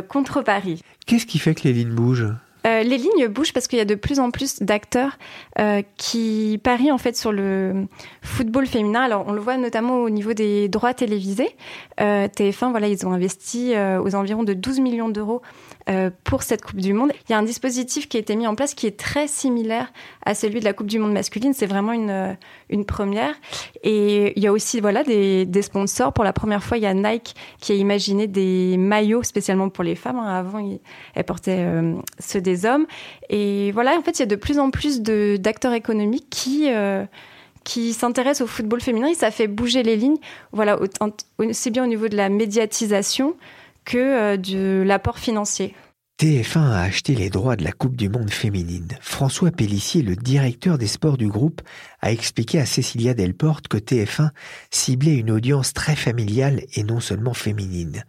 contre 0.09 0.41
Paris. 0.41 0.81
Qu'est-ce 1.05 1.27
qui 1.27 1.39
fait 1.39 1.55
que 1.55 1.65
les 1.65 1.75
lignes 1.75 1.95
bougent? 1.95 2.33
Euh, 2.67 2.83
les 2.83 2.97
lignes 2.97 3.29
bougent 3.29 3.53
parce 3.53 3.69
qu'il 3.69 3.79
y 3.79 3.83
a 3.83 3.85
de 3.85 3.95
plus 3.95 4.21
en 4.21 4.31
plus 4.31 4.63
d'acteurs 4.63 5.19
euh, 5.59 5.83
qui 5.97 6.59
parient 6.63 6.93
en 6.93 6.99
fait 6.99 7.17
sur 7.17 7.33
le 7.33 7.87
football 8.23 8.67
féminin. 8.67 9.03
Alors 9.03 9.25
on 9.27 9.33
le 9.33 9.41
voit 9.41 9.57
notamment 9.57 9.99
au 9.99 10.11
niveau 10.11 10.33
des 10.33 10.69
droits 10.69 10.95
télévisés. 10.95 11.55
Euh, 12.01 12.27
TF1, 12.29 12.71
voilà, 12.71 12.89
ils 12.89 13.07
ont 13.07 13.13
investi 13.13 13.75
aux 14.01 14.15
environs 14.15 14.45
de 14.45 14.55
12 14.55 14.81
millions 14.81 15.09
d'euros 15.09 15.43
euh, 15.91 16.09
pour 16.25 16.43
cette 16.43 16.65
Coupe 16.65 16.81
du 16.81 16.95
Monde. 16.95 17.13
Il 17.29 17.33
y 17.33 17.35
a 17.35 17.39
un 17.39 17.43
dispositif 17.43 18.09
qui 18.09 18.17
a 18.17 18.21
été 18.21 18.37
mis 18.37 18.47
en 18.47 18.55
place 18.55 18.73
qui 18.73 18.87
est 18.87 18.99
très 18.99 19.29
similaire 19.29 19.93
à 20.25 20.35
celui 20.35 20.61
de 20.61 20.65
la 20.65 20.73
Coupe 20.73 20.87
du 20.87 20.99
Monde 20.99 21.13
masculine. 21.13 21.53
C'est 21.53 21.67
vraiment 21.67 21.93
une, 21.93 22.09
euh, 22.09 22.33
une 22.71 22.87
première. 22.87 23.35
Et 23.83 24.33
il 24.35 24.43
y 24.43 24.47
a 24.47 24.53
aussi 24.53 24.81
voilà 24.81 25.05
des, 25.05 25.45
des, 25.45 25.61
sponsors. 25.61 26.15
Pour 26.15 26.25
la 26.25 26.33
première 26.33 26.65
fois, 26.65 26.79
il 26.79 26.85
y 26.85 26.87
a 26.87 26.95
Nike 26.95 27.35
qui 27.61 27.73
a 27.73 27.75
imaginé 27.75 28.27
des 28.27 28.77
maillots 28.79 29.23
spécialement 29.23 29.69
pour 29.69 29.85
les 29.85 29.95
femmes. 29.95 30.19
Hein. 30.19 30.39
Avant, 30.39 30.79
elles 31.15 31.25
portaient 31.25 31.59
euh, 31.59 31.97
ceux 32.19 32.41
des 32.41 32.65
hommes. 32.65 32.87
Et 33.29 33.71
voilà, 33.73 33.99
en 33.99 34.01
fait, 34.01 34.13
il 34.13 34.21
y 34.21 34.23
a 34.23 34.27
de 34.27 34.37
plus 34.37 34.59
en 34.59 34.71
plus 34.71 35.03
d'acteurs 35.03 35.75
économiques 35.75 36.29
qui 36.31 36.71
qui 37.65 37.95
s'intéressent 37.95 38.43
au 38.43 38.47
football 38.47 38.81
féminin 38.83 39.13
ça 39.15 39.31
fait 39.31 39.49
bouger 39.49 39.83
les 39.83 39.97
lignes. 39.97 40.19
Voilà, 40.53 40.79
aussi 41.39 41.71
bien 41.71 41.85
au 41.85 41.87
niveau 41.87 42.09
de 42.09 42.17
la 42.17 42.29
médiatisation 42.29 43.37
que 43.85 43.99
euh, 43.99 44.37
de 44.37 44.83
l'apport 44.83 45.19
financier. 45.19 45.75
TF1 46.21 46.61
a 46.61 46.83
acheté 46.83 47.17
les 47.17 47.29
droits 47.29 47.57
de 47.57 47.65
la 47.65 47.73
Coupe 47.73 47.97
du 47.97 48.09
Monde 48.09 48.31
féminine. 48.31 48.89
François 49.01 49.51
Pellissier, 49.51 50.03
le 50.03 50.15
directeur 50.15 50.79
des 50.79 50.87
sports 50.87 51.17
du 51.17 51.27
groupe, 51.27 51.61
a 52.01 52.13
expliqué 52.13 52.61
à 52.61 52.67
Cécilia 52.67 53.15
Delporte 53.15 53.67
que 53.67 53.79
TF1 53.79 54.31
ciblait 54.71 55.17
une 55.17 55.33
audience 55.33 55.73
très 55.73 55.97
familiale 55.97 56.63
et 56.75 56.85
non 56.85 57.01
seulement 57.01 57.35
féminine. 57.35 58.05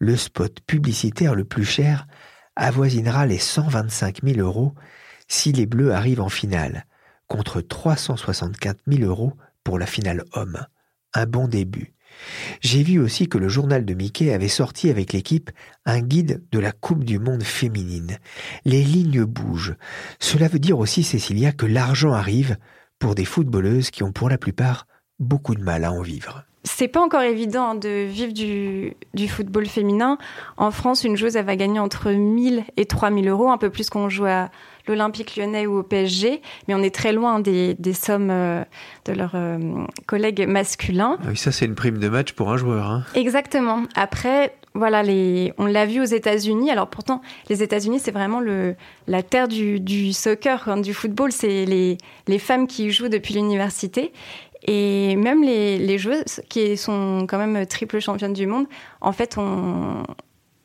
Le 0.00 0.16
spot 0.16 0.58
publicitaire 0.66 1.36
le 1.36 1.44
plus 1.44 1.64
cher 1.64 2.08
avoisinera 2.56 3.26
les 3.26 3.38
125 3.38 4.24
000 4.24 4.40
euros 4.40 4.74
si 5.28 5.52
les 5.52 5.66
Bleus 5.66 5.92
arrivent 5.92 6.22
en 6.22 6.28
finale, 6.28 6.86
contre 7.28 7.60
364 7.60 8.80
000 8.88 9.08
euros 9.08 9.34
pour 9.62 9.78
la 9.78 9.86
finale 9.86 10.24
homme. 10.32 10.66
Un 11.14 11.26
bon 11.26 11.46
début. 11.48 11.95
J'ai 12.60 12.82
vu 12.82 12.98
aussi 12.98 13.28
que 13.28 13.38
le 13.38 13.48
journal 13.48 13.84
de 13.84 13.94
Mickey 13.94 14.32
avait 14.32 14.48
sorti 14.48 14.90
avec 14.90 15.12
l'équipe 15.12 15.50
un 15.84 16.00
guide 16.00 16.42
de 16.50 16.58
la 16.58 16.72
Coupe 16.72 17.04
du 17.04 17.18
Monde 17.18 17.42
féminine. 17.42 18.18
Les 18.64 18.82
lignes 18.82 19.24
bougent. 19.24 19.76
Cela 20.18 20.48
veut 20.48 20.58
dire 20.58 20.78
aussi, 20.78 21.02
Cécilia, 21.02 21.52
que 21.52 21.66
l'argent 21.66 22.12
arrive 22.12 22.56
pour 22.98 23.14
des 23.14 23.24
footballeuses 23.24 23.90
qui 23.90 24.02
ont 24.02 24.12
pour 24.12 24.28
la 24.28 24.38
plupart 24.38 24.86
beaucoup 25.18 25.54
de 25.54 25.62
mal 25.62 25.84
à 25.84 25.92
en 25.92 26.02
vivre. 26.02 26.44
C'est 26.64 26.88
pas 26.88 27.00
encore 27.00 27.22
évident 27.22 27.76
de 27.76 28.06
vivre 28.06 28.32
du, 28.32 29.28
football 29.28 29.66
féminin. 29.66 30.18
En 30.56 30.72
France, 30.72 31.04
une 31.04 31.16
joueuse, 31.16 31.36
va 31.36 31.54
gagner 31.54 31.78
entre 31.78 32.10
1000 32.10 32.64
et 32.76 32.86
3000 32.86 33.28
euros, 33.28 33.50
un 33.50 33.56
peu 33.56 33.70
plus 33.70 33.88
qu'on 33.88 34.08
joue 34.08 34.26
à 34.26 34.50
l'Olympique 34.88 35.36
lyonnais 35.36 35.66
ou 35.66 35.78
au 35.78 35.82
PSG, 35.82 36.40
mais 36.68 36.74
on 36.74 36.82
est 36.82 36.94
très 36.94 37.12
loin 37.12 37.40
des, 37.40 37.76
sommes 37.94 38.30
euh, 38.30 38.62
de 39.04 39.12
leurs 39.12 39.34
euh, 39.34 39.58
collègues 40.06 40.46
masculins. 40.46 41.18
Ah 41.22 41.28
oui, 41.30 41.36
ça, 41.36 41.52
c'est 41.52 41.66
une 41.66 41.74
prime 41.74 41.98
de 41.98 42.08
match 42.08 42.32
pour 42.32 42.50
un 42.50 42.56
joueur. 42.56 42.90
Hein. 42.90 43.04
Exactement. 43.14 43.82
Après, 43.94 44.54
voilà, 44.74 45.02
les, 45.02 45.52
on 45.58 45.66
l'a 45.66 45.86
vu 45.86 46.00
aux 46.00 46.04
États-Unis. 46.04 46.70
Alors 46.70 46.88
pourtant, 46.88 47.22
les 47.48 47.62
États-Unis, 47.62 47.98
c'est 47.98 48.10
vraiment 48.10 48.40
le, 48.40 48.74
la 49.06 49.22
terre 49.22 49.48
du, 49.48 50.12
soccer, 50.12 50.80
du 50.82 50.94
football. 50.94 51.32
C'est 51.32 51.64
les, 51.64 51.98
les 52.26 52.38
femmes 52.38 52.66
qui 52.66 52.90
jouent 52.90 53.08
depuis 53.08 53.34
l'université. 53.34 54.12
Et 54.68 55.16
même 55.16 55.42
les, 55.42 55.78
les, 55.78 55.98
joueuses 55.98 56.40
qui 56.48 56.76
sont 56.76 57.26
quand 57.28 57.38
même 57.38 57.66
triple 57.66 58.00
championnes 58.00 58.32
du 58.32 58.46
monde, 58.46 58.66
en 59.00 59.12
fait, 59.12 59.38
ont, 59.38 60.02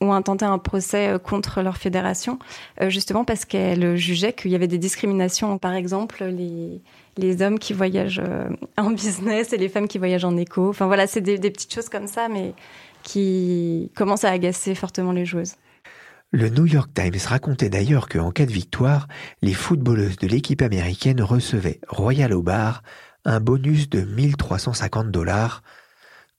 ont 0.01 0.13
intenté 0.13 0.45
un 0.45 0.57
procès 0.57 1.09
euh, 1.09 1.17
contre 1.19 1.61
leur 1.61 1.77
fédération, 1.77 2.39
euh, 2.81 2.89
justement 2.89 3.23
parce 3.23 3.45
qu'elles 3.45 3.95
jugeaient 3.95 4.33
qu'il 4.33 4.51
y 4.51 4.55
avait 4.55 4.67
des 4.67 4.77
discriminations. 4.77 5.57
Par 5.57 5.73
exemple, 5.73 6.23
les, 6.25 6.81
les 7.17 7.41
hommes 7.41 7.59
qui 7.59 7.73
voyagent 7.73 8.21
euh, 8.23 8.49
en 8.77 8.91
business 8.91 9.53
et 9.53 9.57
les 9.57 9.69
femmes 9.69 9.87
qui 9.87 9.97
voyagent 9.97 10.25
en 10.25 10.35
éco. 10.37 10.69
Enfin 10.69 10.87
voilà, 10.87 11.07
c'est 11.07 11.21
des, 11.21 11.37
petites 11.37 11.73
choses 11.73 11.89
comme 11.89 12.07
ça, 12.07 12.27
mais 12.27 12.53
qui 13.03 13.91
commencent 13.95 14.25
à 14.25 14.31
agacer 14.31 14.75
fortement 14.75 15.11
les 15.11 15.25
joueuses. 15.25 15.55
Le 16.31 16.49
New 16.49 16.65
York 16.65 16.91
Times 16.93 17.19
racontait 17.25 17.69
d'ailleurs 17.69 18.07
qu'en 18.07 18.31
cas 18.31 18.45
de 18.45 18.51
victoire, 18.51 19.07
les 19.41 19.53
footballeuses 19.53 20.17
de 20.17 20.27
l'équipe 20.27 20.61
américaine 20.61 21.21
recevaient, 21.21 21.81
royal 21.89 22.33
au 22.33 22.41
bar, 22.41 22.83
un 23.25 23.41
bonus 23.41 23.89
de 23.89 24.01
1350 24.01 25.11
dollars, 25.11 25.61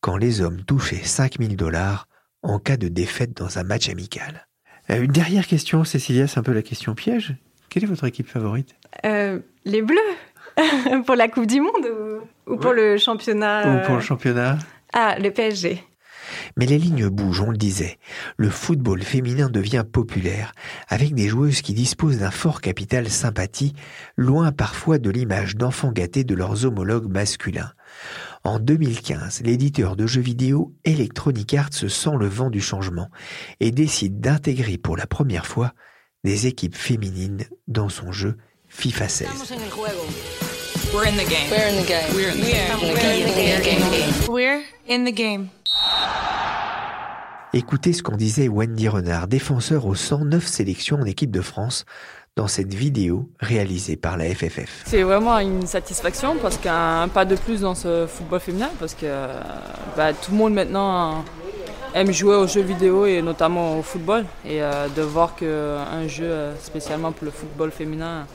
quand 0.00 0.16
les 0.16 0.40
hommes 0.40 0.64
touchaient 0.64 1.02
5000 1.04 1.56
dollars 1.56 2.08
en 2.42 2.58
cas 2.58 2.76
de 2.76 2.88
défaite 2.88 3.36
dans 3.36 3.58
un 3.58 3.62
match 3.62 3.88
amical. 3.88 4.46
Euh, 4.90 5.02
une 5.02 5.12
dernière 5.12 5.46
question, 5.46 5.84
Cécilia, 5.84 6.26
c'est 6.26 6.38
un 6.38 6.42
peu 6.42 6.52
la 6.52 6.62
question 6.62 6.94
piège. 6.94 7.36
Quelle 7.68 7.84
est 7.84 7.86
votre 7.86 8.04
équipe 8.04 8.28
favorite? 8.28 8.74
Euh, 9.04 9.38
Les 9.64 9.82
Bleus 9.82 9.98
Pour 11.06 11.14
la 11.14 11.28
Coupe 11.28 11.46
du 11.46 11.60
Monde 11.60 12.20
ou, 12.46 12.56
pour 12.56 12.72
le 12.72 12.98
championnat 12.98 13.82
Ou 13.82 13.86
pour 13.86 13.94
le 13.94 14.00
championnat? 14.02 14.58
Ah, 14.92 15.16
le 15.18 15.30
PSG. 15.30 15.82
Mais 16.56 16.66
les 16.66 16.78
lignes 16.78 17.08
bougent, 17.08 17.40
on 17.40 17.50
le 17.50 17.56
disait. 17.56 17.98
Le 18.36 18.50
football 18.50 19.02
féminin 19.02 19.48
devient 19.48 19.84
populaire, 19.90 20.52
avec 20.88 21.14
des 21.14 21.28
joueuses 21.28 21.62
qui 21.62 21.72
disposent 21.72 22.18
d'un 22.18 22.30
fort 22.30 22.60
capital 22.60 23.08
sympathie, 23.08 23.74
loin 24.16 24.52
parfois 24.52 24.98
de 24.98 25.10
l'image 25.10 25.56
d'enfants 25.56 25.92
gâtés 25.92 26.24
de 26.24 26.34
leurs 26.34 26.64
homologues 26.64 27.10
masculins. 27.10 27.72
En 28.44 28.58
2015, 28.58 29.42
l'éditeur 29.44 29.94
de 29.94 30.06
jeux 30.06 30.20
vidéo 30.20 30.74
Electronic 30.84 31.54
Arts 31.54 31.72
sent 31.72 32.16
le 32.18 32.26
vent 32.26 32.50
du 32.50 32.60
changement 32.60 33.08
et 33.60 33.70
décide 33.70 34.20
d'intégrer 34.20 34.78
pour 34.78 34.96
la 34.96 35.06
première 35.06 35.46
fois 35.46 35.74
des 36.24 36.48
équipes 36.48 36.74
féminines 36.74 37.44
dans 37.68 37.88
son 37.88 38.10
jeu 38.10 38.36
FIFA 38.66 39.08
16. 39.08 39.28
We're 40.92 41.06
in 41.06 41.12
the 41.12 41.28
game. 41.28 41.50
We're 41.50 41.68
in 41.68 41.82
the 41.82 41.86
game. 41.86 42.14
We're 42.14 42.30
in 42.30 42.36
the 42.36 43.64
game. 43.64 44.28
We're 44.28 44.62
in 44.88 45.04
the 45.04 45.14
game. 45.14 45.48
Écoutez 47.54 47.92
ce 47.92 48.02
qu'en 48.02 48.16
disait 48.16 48.48
Wendy 48.48 48.88
Renard, 48.88 49.28
défenseur 49.28 49.86
au 49.86 49.94
109 49.94 50.46
sélections 50.46 50.96
en 50.98 51.04
équipe 51.04 51.30
de 51.30 51.42
France, 51.42 51.84
dans 52.36 52.48
cette 52.48 52.72
vidéo 52.72 53.28
réalisée 53.40 53.96
par 53.96 54.16
la 54.16 54.24
FFF. 54.34 54.84
C'est 54.86 55.02
vraiment 55.02 55.38
une 55.38 55.66
satisfaction 55.66 56.36
parce 56.40 56.56
qu'un 56.56 57.08
pas 57.08 57.24
de 57.24 57.36
plus 57.36 57.60
dans 57.60 57.74
ce 57.74 58.06
football 58.06 58.40
féminin 58.40 58.70
parce 58.80 58.94
que 58.94 59.06
bah, 59.96 60.14
tout 60.14 60.30
le 60.32 60.38
monde 60.38 60.54
maintenant 60.54 61.24
aime 61.94 62.10
jouer 62.10 62.36
aux 62.36 62.46
jeux 62.46 62.62
vidéo 62.62 63.04
et 63.04 63.20
notamment 63.20 63.78
au 63.78 63.82
football 63.82 64.24
et 64.46 64.62
euh, 64.62 64.88
de 64.88 65.02
voir 65.02 65.34
qu'un 65.36 66.08
jeu 66.08 66.24
euh, 66.24 66.56
spécialement 66.58 67.12
pour 67.12 67.26
le 67.26 67.30
football 67.30 67.70
féminin 67.70 68.26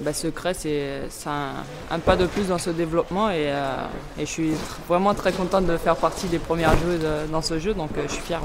bah, 0.00 0.12
secret, 0.12 0.54
c'est 0.54 1.02
un, 1.26 1.98
pas 2.00 2.16
de 2.16 2.26
plus 2.26 2.48
dans 2.48 2.58
ce 2.58 2.70
développement 2.70 3.28
euh, 3.30 3.86
et, 4.18 4.26
je 4.26 4.30
suis 4.30 4.52
vraiment 4.88 5.14
très 5.14 5.30
contente 5.30 5.66
de 5.66 5.76
faire 5.76 5.96
partie 5.96 6.26
des 6.26 6.38
premières 6.38 6.76
joueuses 6.78 7.06
dans 7.30 7.42
ce 7.42 7.58
jeu, 7.58 7.74
donc 7.74 7.90
je 8.02 8.12
suis 8.12 8.22
fier. 8.22 8.40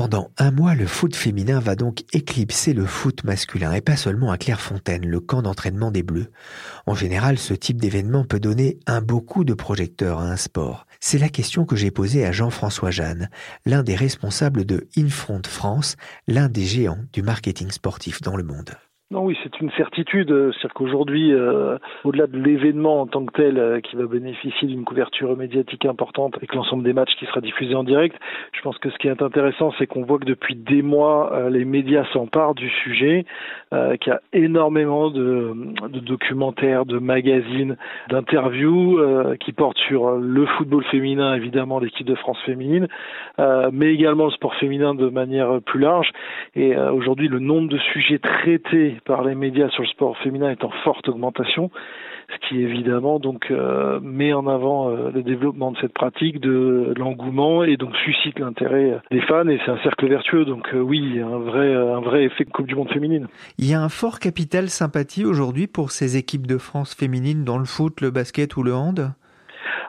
Pendant 0.00 0.30
un 0.38 0.50
mois, 0.50 0.74
le 0.74 0.86
foot 0.86 1.14
féminin 1.14 1.60
va 1.60 1.76
donc 1.76 2.04
éclipser 2.14 2.72
le 2.72 2.86
foot 2.86 3.22
masculin, 3.22 3.74
et 3.74 3.82
pas 3.82 3.98
seulement 3.98 4.32
à 4.32 4.38
Clairefontaine, 4.38 5.04
le 5.04 5.20
camp 5.20 5.42
d'entraînement 5.42 5.90
des 5.90 6.02
Bleus. 6.02 6.30
En 6.86 6.94
général, 6.94 7.36
ce 7.36 7.52
type 7.52 7.78
d'événement 7.78 8.24
peut 8.24 8.40
donner 8.40 8.78
un 8.86 9.02
beau 9.02 9.20
coup 9.20 9.44
de 9.44 9.52
projecteur 9.52 10.20
à 10.20 10.24
un 10.24 10.36
sport. 10.36 10.86
C'est 11.00 11.18
la 11.18 11.28
question 11.28 11.66
que 11.66 11.76
j'ai 11.76 11.90
posée 11.90 12.24
à 12.24 12.32
Jean-François 12.32 12.90
Jeanne, 12.90 13.28
l'un 13.66 13.82
des 13.82 13.94
responsables 13.94 14.64
de 14.64 14.88
Infront 14.96 15.42
France, 15.46 15.96
l'un 16.26 16.48
des 16.48 16.64
géants 16.64 17.04
du 17.12 17.20
marketing 17.20 17.70
sportif 17.70 18.22
dans 18.22 18.36
le 18.36 18.42
monde. 18.42 18.70
Non, 19.12 19.24
oui, 19.24 19.36
c'est 19.42 19.60
une 19.60 19.72
certitude. 19.72 20.28
C'est-à-dire 20.28 20.72
qu'aujourd'hui, 20.72 21.32
euh, 21.32 21.78
au-delà 22.04 22.28
de 22.28 22.38
l'événement 22.38 23.00
en 23.00 23.08
tant 23.08 23.26
que 23.26 23.32
tel, 23.32 23.58
euh, 23.58 23.80
qui 23.80 23.96
va 23.96 24.06
bénéficier 24.06 24.68
d'une 24.68 24.84
couverture 24.84 25.36
médiatique 25.36 25.84
importante 25.84 26.36
avec 26.36 26.54
l'ensemble 26.54 26.84
des 26.84 26.92
matchs 26.92 27.16
qui 27.18 27.26
sera 27.26 27.40
diffusé 27.40 27.74
en 27.74 27.82
direct, 27.82 28.16
je 28.52 28.60
pense 28.60 28.78
que 28.78 28.88
ce 28.88 28.96
qui 28.98 29.08
est 29.08 29.20
intéressant, 29.20 29.72
c'est 29.80 29.88
qu'on 29.88 30.04
voit 30.04 30.20
que 30.20 30.26
depuis 30.26 30.54
des 30.54 30.82
mois, 30.82 31.32
euh, 31.32 31.50
les 31.50 31.64
médias 31.64 32.04
s'emparent 32.12 32.54
du 32.54 32.70
sujet, 32.70 33.24
qu'il 34.00 34.12
y 34.12 34.14
a 34.14 34.20
énormément 34.32 35.10
de, 35.10 35.54
de, 35.88 36.00
documentaires, 36.00 36.86
de 36.86 36.98
magazines, 36.98 37.76
d'interviews 38.08 38.98
qui 39.38 39.52
portent 39.52 39.78
sur 39.78 40.16
le 40.16 40.44
football 40.46 40.82
féminin, 40.84 41.34
évidemment 41.34 41.78
l'équipe 41.78 42.06
de 42.06 42.16
France 42.16 42.38
féminine, 42.44 42.88
mais 43.72 43.94
également 43.94 44.24
le 44.24 44.32
sport 44.32 44.56
féminin 44.56 44.94
de 44.96 45.08
manière 45.08 45.60
plus 45.62 45.78
large. 45.78 46.10
Et 46.56 46.76
aujourd'hui, 46.76 47.28
le 47.28 47.38
nombre 47.38 47.68
de 47.68 47.78
sujets 47.78 48.18
traités 48.18 48.99
par 49.00 49.24
les 49.24 49.34
médias 49.34 49.68
sur 49.70 49.82
le 49.82 49.88
sport 49.88 50.16
féminin 50.18 50.50
est 50.50 50.64
en 50.64 50.70
forte 50.84 51.08
augmentation, 51.08 51.70
ce 52.32 52.48
qui 52.48 52.62
évidemment 52.62 53.18
donc 53.18 53.50
euh, 53.50 54.00
met 54.00 54.32
en 54.32 54.46
avant 54.46 54.90
euh, 54.90 55.10
le 55.12 55.22
développement 55.22 55.72
de 55.72 55.78
cette 55.80 55.92
pratique, 55.92 56.40
de 56.40 56.94
l'engouement 56.96 57.64
et 57.64 57.76
donc 57.76 57.96
suscite 58.04 58.38
l'intérêt 58.38 59.00
des 59.10 59.20
fans 59.22 59.48
et 59.48 59.58
c'est 59.64 59.70
un 59.70 59.82
cercle 59.82 60.08
vertueux. 60.08 60.44
Donc 60.44 60.68
euh, 60.74 60.80
oui, 60.80 61.20
un 61.20 61.38
vrai 61.38 61.74
un 61.74 62.00
vrai 62.00 62.24
effet 62.24 62.44
Coupe 62.44 62.66
du 62.66 62.74
Monde 62.74 62.90
féminine. 62.90 63.26
Il 63.58 63.68
y 63.68 63.74
a 63.74 63.82
un 63.82 63.88
fort 63.88 64.18
capital 64.18 64.68
sympathie 64.68 65.24
aujourd'hui 65.24 65.66
pour 65.66 65.90
ces 65.90 66.16
équipes 66.16 66.46
de 66.46 66.58
France 66.58 66.94
féminines 66.94 67.44
dans 67.44 67.58
le 67.58 67.64
foot, 67.64 68.00
le 68.00 68.10
basket 68.10 68.56
ou 68.56 68.62
le 68.62 68.74
hand? 68.74 69.12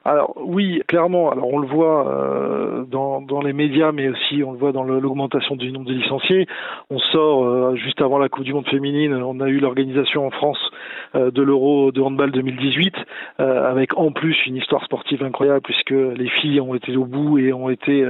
Alors 0.03 0.33
oui, 0.37 0.81
clairement. 0.87 1.31
Alors 1.31 1.53
on 1.53 1.59
le 1.59 1.67
voit 1.67 2.07
euh, 2.07 2.85
dans, 2.85 3.21
dans, 3.21 3.41
les 3.41 3.53
médias, 3.53 3.91
mais 3.91 4.09
aussi 4.09 4.43
on 4.43 4.51
le 4.51 4.57
voit 4.57 4.71
dans 4.71 4.83
l'augmentation 4.83 5.55
du 5.55 5.71
nombre 5.71 5.85
de 5.85 5.93
licenciés. 5.93 6.47
On 6.89 6.97
sort 6.97 7.45
euh, 7.45 7.75
juste 7.75 8.01
avant 8.01 8.17
la 8.17 8.27
Coupe 8.27 8.43
du 8.43 8.53
Monde 8.53 8.67
féminine, 8.67 9.13
on 9.13 9.39
a 9.39 9.47
eu 9.47 9.59
l'organisation 9.59 10.25
en 10.25 10.31
France 10.31 10.70
de 11.13 11.41
l'Euro 11.41 11.91
de 11.91 12.01
handball 12.01 12.31
2018, 12.31 12.95
avec 13.37 13.97
en 13.97 14.11
plus 14.11 14.37
une 14.45 14.55
histoire 14.55 14.83
sportive 14.83 15.23
incroyable 15.23 15.61
puisque 15.61 15.91
les 15.91 16.29
filles 16.29 16.61
ont 16.61 16.75
été 16.75 16.95
au 16.95 17.05
bout 17.05 17.37
et 17.37 17.53
ont 17.53 17.69
été 17.69 18.07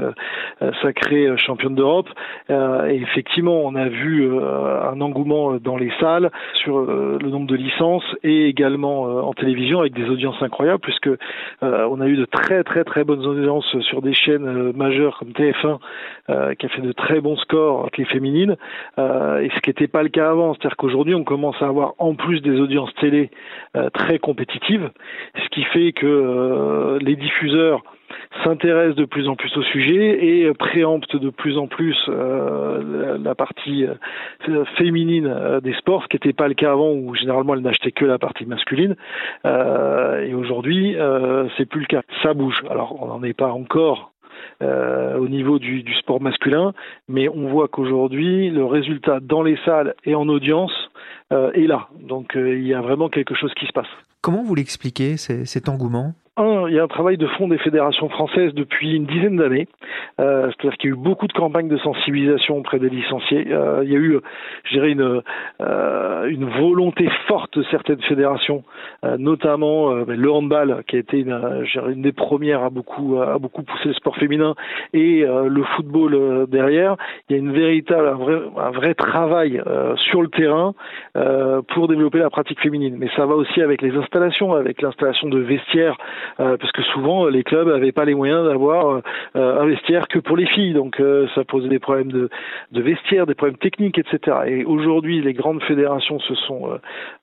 sacrées 0.81 1.27
championnes 1.37 1.75
d'Europe. 1.75 2.09
et 2.49 3.01
effectivement, 3.01 3.61
on 3.63 3.75
a 3.75 3.87
vu 3.87 4.29
un 4.39 4.99
engouement 5.01 5.55
dans 5.55 5.77
les 5.77 5.91
salles 5.99 6.31
sur 6.53 6.79
le 6.81 7.29
nombre 7.29 7.47
de 7.47 7.55
licences 7.55 8.05
et 8.23 8.47
également 8.47 9.03
en 9.03 9.33
télévision 9.33 9.79
avec 9.79 9.93
des 9.93 10.09
audiences 10.09 10.41
incroyables 10.41 10.81
puisque 10.81 11.07
euh, 11.07 11.87
on 11.89 12.01
a 12.01 12.07
eu 12.07 12.15
de 12.15 12.25
très 12.25 12.63
très 12.63 12.83
très 12.83 13.03
bonnes 13.03 13.25
audiences 13.25 13.79
sur 13.81 14.01
des 14.01 14.13
chaînes 14.13 14.47
euh, 14.47 14.73
majeures 14.73 15.17
comme 15.19 15.29
TF1 15.29 15.79
euh, 16.29 16.53
qui 16.55 16.65
a 16.65 16.69
fait 16.69 16.81
de 16.81 16.91
très 16.91 17.21
bons 17.21 17.37
scores 17.37 17.81
avec 17.81 17.97
les 17.97 18.05
féminines, 18.05 18.55
et 18.97 19.49
ce 19.55 19.59
qui 19.61 19.69
n'était 19.69 19.87
pas 19.87 20.03
le 20.03 20.09
cas 20.09 20.29
avant. 20.29 20.53
C'est-à-dire 20.53 20.77
qu'aujourd'hui 20.77 21.15
on 21.15 21.23
commence 21.23 21.55
à 21.61 21.65
avoir 21.65 21.93
en 21.97 22.15
plus 22.15 22.41
des 22.41 22.59
audiences 22.61 22.93
télé 22.95 23.29
très 23.93 24.19
compétitives, 24.19 24.89
ce 25.35 25.49
qui 25.49 25.63
fait 25.63 25.91
que 25.91 26.97
les 27.01 27.15
diffuseurs 27.15 27.83
s'intéresse 28.43 28.95
de 28.95 29.05
plus 29.05 29.27
en 29.27 29.35
plus 29.35 29.55
au 29.57 29.63
sujet 29.63 30.25
et 30.25 30.53
préempte 30.53 31.15
de 31.15 31.29
plus 31.29 31.57
en 31.57 31.67
plus 31.67 31.97
euh, 32.09 33.17
la, 33.17 33.35
partie 33.35 33.85
euh, 33.85 34.65
féminine 34.77 35.27
euh, 35.27 35.59
des 35.59 35.73
sports, 35.73 36.03
ce 36.03 36.07
qui 36.07 36.15
n'était 36.15 36.33
pas 36.33 36.47
le 36.47 36.53
cas 36.53 36.71
avant 36.71 36.91
où 36.91 37.13
généralement 37.15 37.53
elle 37.53 37.61
n'achetait 37.61 37.91
que 37.91 38.05
la 38.05 38.17
partie 38.17 38.45
masculine. 38.45 38.95
et 39.45 40.33
aujourd'hui, 40.33 40.95
c'est 41.57 41.65
plus 41.65 41.81
le 41.81 41.85
cas. 41.85 42.01
Ça 42.23 42.33
bouge. 42.33 42.61
Alors 42.69 43.01
on 43.01 43.07
n'en 43.07 43.23
est 43.23 43.33
pas 43.33 43.51
encore 43.51 44.11
au 44.61 45.27
niveau 45.27 45.59
du, 45.59 45.83
sport 45.95 46.21
masculin, 46.21 46.73
mais 47.07 47.27
on 47.29 47.47
voit 47.47 47.67
qu'aujourd'hui, 47.67 48.49
le 48.49 48.65
résultat 48.65 49.19
dans 49.19 49.43
les 49.43 49.57
salles 49.65 49.95
et 50.05 50.15
en 50.15 50.27
audience 50.27 50.71
est 51.31 51.67
là. 51.67 51.87
Donc 51.99 52.33
il 52.35 52.65
y 52.65 52.73
a 52.73 52.81
vraiment 52.81 53.09
quelque 53.09 53.35
chose 53.35 53.53
qui 53.59 53.65
se 53.65 53.71
passe. 53.71 53.87
Comment 54.21 54.43
vous 54.43 54.53
l'expliquez, 54.55 55.17
cet 55.17 55.69
engouement? 55.69 56.13
Un, 56.37 56.67
il 56.67 56.75
y 56.75 56.79
a 56.79 56.83
un 56.83 56.87
travail 56.87 57.17
de 57.17 57.27
fond 57.27 57.47
des 57.47 57.57
fédérations 57.57 58.09
françaises 58.09 58.53
depuis 58.53 58.95
une 58.95 59.05
dizaine 59.05 59.35
d'années. 59.35 59.67
Euh, 60.19 60.49
C'est-à-dire 60.51 60.77
qu'il 60.77 60.89
y 60.89 60.93
a 60.93 60.95
eu 60.95 60.99
beaucoup 60.99 61.27
de 61.27 61.33
campagnes 61.33 61.67
de 61.67 61.77
sensibilisation 61.77 62.57
auprès 62.57 62.79
des 62.79 62.89
licenciés. 62.89 63.47
Euh, 63.51 63.81
il 63.83 63.91
y 63.91 63.95
a 63.95 63.99
eu, 63.99 64.19
je 64.65 64.73
dirais, 64.73 64.91
une, 64.91 65.21
euh, 65.61 66.25
une 66.29 66.45
volonté 66.45 67.09
forte 67.27 67.57
de 67.57 67.63
certaines 67.63 68.01
fédérations, 68.01 68.63
euh, 69.03 69.17
notamment 69.17 69.91
euh, 69.91 70.05
le 70.07 70.31
handball, 70.31 70.83
qui 70.87 70.95
a 70.95 70.99
été 70.99 71.19
une, 71.19 71.65
une, 71.89 72.01
des 72.01 72.13
premières 72.13 72.63
à 72.63 72.69
beaucoup, 72.69 73.19
à 73.21 73.37
beaucoup 73.37 73.63
pousser 73.63 73.89
le 73.89 73.93
sport 73.93 74.15
féminin, 74.15 74.55
et 74.93 75.25
le 75.25 75.63
football 75.75 76.47
derrière. 76.47 76.95
Il 77.29 77.35
y 77.35 77.35
a 77.35 77.39
une 77.39 77.51
véritable, 77.51 78.07
un 78.07 78.15
vrai, 78.15 78.41
un 78.57 78.71
vrai 78.71 78.93
travail 78.93 79.61
sur 79.97 80.21
le 80.21 80.27
terrain 80.29 80.73
pour 81.69 81.87
développer 81.87 82.19
la 82.19 82.29
pratique 82.29 82.59
féminine. 82.61 82.95
Mais 82.97 83.09
ça 83.15 83.25
va 83.25 83.35
aussi 83.35 83.61
avec 83.61 83.81
les 83.81 83.95
installations, 83.95 84.53
avec 84.53 84.81
l'installation 84.81 85.29
de 85.29 85.39
vestiaires 85.39 85.97
euh, 85.97 86.20
parce 86.37 86.71
que 86.71 86.81
souvent 86.83 87.27
les 87.27 87.43
clubs 87.43 87.67
n'avaient 87.67 87.91
pas 87.91 88.05
les 88.05 88.15
moyens 88.15 88.45
d'avoir 88.45 89.01
euh, 89.35 89.61
un 89.61 89.65
vestiaire 89.65 90.07
que 90.07 90.19
pour 90.19 90.37
les 90.37 90.45
filles, 90.45 90.73
donc 90.73 90.99
euh, 90.99 91.27
ça 91.35 91.43
posait 91.43 91.69
des 91.69 91.79
problèmes 91.79 92.11
de, 92.11 92.29
de 92.71 92.81
vestiaire, 92.81 93.25
des 93.25 93.35
problèmes 93.35 93.57
techniques, 93.57 93.97
etc. 93.97 94.37
Et 94.47 94.65
aujourd'hui, 94.65 95.21
les 95.21 95.33
grandes 95.33 95.61
fédérations 95.63 96.19
se 96.19 96.35
sont 96.35 96.79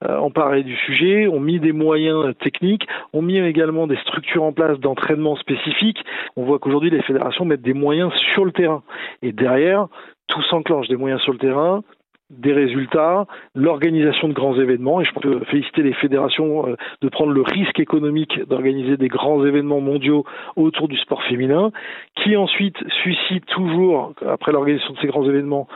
emparées 0.07 0.63
du 0.63 0.77
sujet, 0.77 1.27
ont 1.29 1.41
mis 1.41 1.59
des 1.61 1.73
moyens 1.73 2.35
techniques, 2.41 2.87
ont 3.13 3.23
mis 3.23 3.39
également 3.39 3.87
des 3.87 3.97
structures 3.97 4.43
en 4.43 4.53
place 4.53 4.79
d'entraînement 4.79 5.37
spécifiques. 5.37 6.05
On 6.37 6.45
voit 6.45 6.59
qu'aujourd'hui 6.59 6.91
les 6.91 7.03
fédérations 7.03 7.45
mettent 7.45 7.63
des 7.63 7.75
moyens 7.75 8.13
sur 8.35 8.45
le 8.45 8.53
terrain. 8.53 8.83
Et 9.23 9.33
derrière, 9.33 9.87
tout 10.29 10.43
s'enclenche, 10.43 10.89
des 10.89 10.97
moyens 10.97 11.21
sur 11.23 11.33
le 11.33 11.39
terrain, 11.39 11.83
des 12.31 12.53
résultats, 12.53 13.27
l'organisation 13.55 14.29
de 14.29 14.35
grands 14.35 14.59
événements, 14.59 15.01
et 15.01 15.05
je 15.05 15.13
peux 15.15 15.41
féliciter 15.45 15.83
les 15.83 15.95
fédérations 15.95 16.69
euh, 16.69 16.77
de 17.01 17.09
prendre 17.09 17.33
le 17.33 17.43
risque 17.43 17.81
économique 17.81 18.41
d'organiser 18.49 18.97
des 18.97 19.09
grands 19.09 19.45
événements 19.45 19.81
mondiaux 19.81 20.25
autour 20.57 20.89
du 20.89 20.99
sport 20.99 21.23
féminin, 21.25 21.73
qui 22.17 22.37
ensuite 22.37 22.77
suscite 23.03 23.47
toujours, 23.47 24.13
après 24.27 24.53
l'organisation 24.53 24.93
de 24.93 24.99
ces 24.99 25.07
grands 25.07 25.29
événements, 25.29 25.69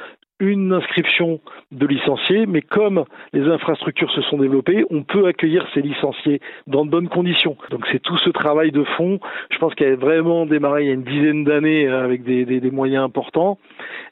une 0.43 0.73
inscription 0.73 1.41
de 1.71 1.87
licenciés, 1.87 2.47
mais 2.47 2.63
comme 2.63 3.05
les 3.33 3.49
infrastructures 3.49 4.11
se 4.11 4.23
sont 4.23 4.39
développées, 4.39 4.85
on 4.91 5.05
peut 5.05 5.27
accueillir 5.27 5.65
ces 5.73 5.81
licenciés 5.81 6.41
dans 6.67 6.85
de 6.85 6.91
bonnes 6.91 7.09
conditions. 7.09 7.57
Donc 7.71 7.87
c'est 7.93 8.03
tout 8.03 8.19
ce 8.19 8.29
travail 8.29 8.73
de 8.73 8.83
fond, 8.97 9.21
je 9.51 9.59
pense 9.59 9.73
qu'il 9.77 9.87
a 9.87 9.95
vraiment 9.95 10.45
démarré 10.45 10.83
il 10.83 10.89
y 10.89 10.91
a 10.91 10.95
une 10.95 11.05
dizaine 11.05 11.45
d'années 11.45 11.87
euh, 11.87 12.05
avec 12.05 12.25
des, 12.25 12.71
moyens 12.73 13.05
importants, 13.05 13.59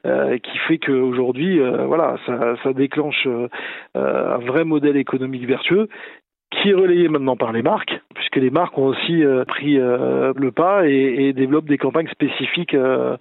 euh, 0.07 0.39
qui 0.39 0.57
fait 0.69 0.79
qu'aujourd'hui, 0.79 1.61
euh, 1.61 1.87
voilà, 1.87 2.17
ça, 2.27 2.73
déclenche 2.73 3.27
un 3.97 4.39
vrai 4.39 4.65
modèle 4.65 4.97
économique 4.97 5.45
vertueux 5.47 5.89
qui 6.51 6.71
est 6.71 6.75
relayé 6.75 7.09
maintenant 7.09 7.37
par 7.37 7.53
les 7.53 7.63
marques, 7.63 8.01
puisque 8.15 8.37
les 8.37 8.51
marques 8.51 8.77
ont 8.77 8.87
aussi 8.87 9.25
euh, 9.25 9.45
pris 9.45 9.79
euh, 9.79 10.33
le 10.37 10.51
pas 10.51 10.89
et, 10.89 11.29
et, 11.29 11.33
développent 11.33 11.69
des 11.69 11.79
campagnes 11.79 12.09
spécifiques 12.09 12.75
euh, 12.75 13.17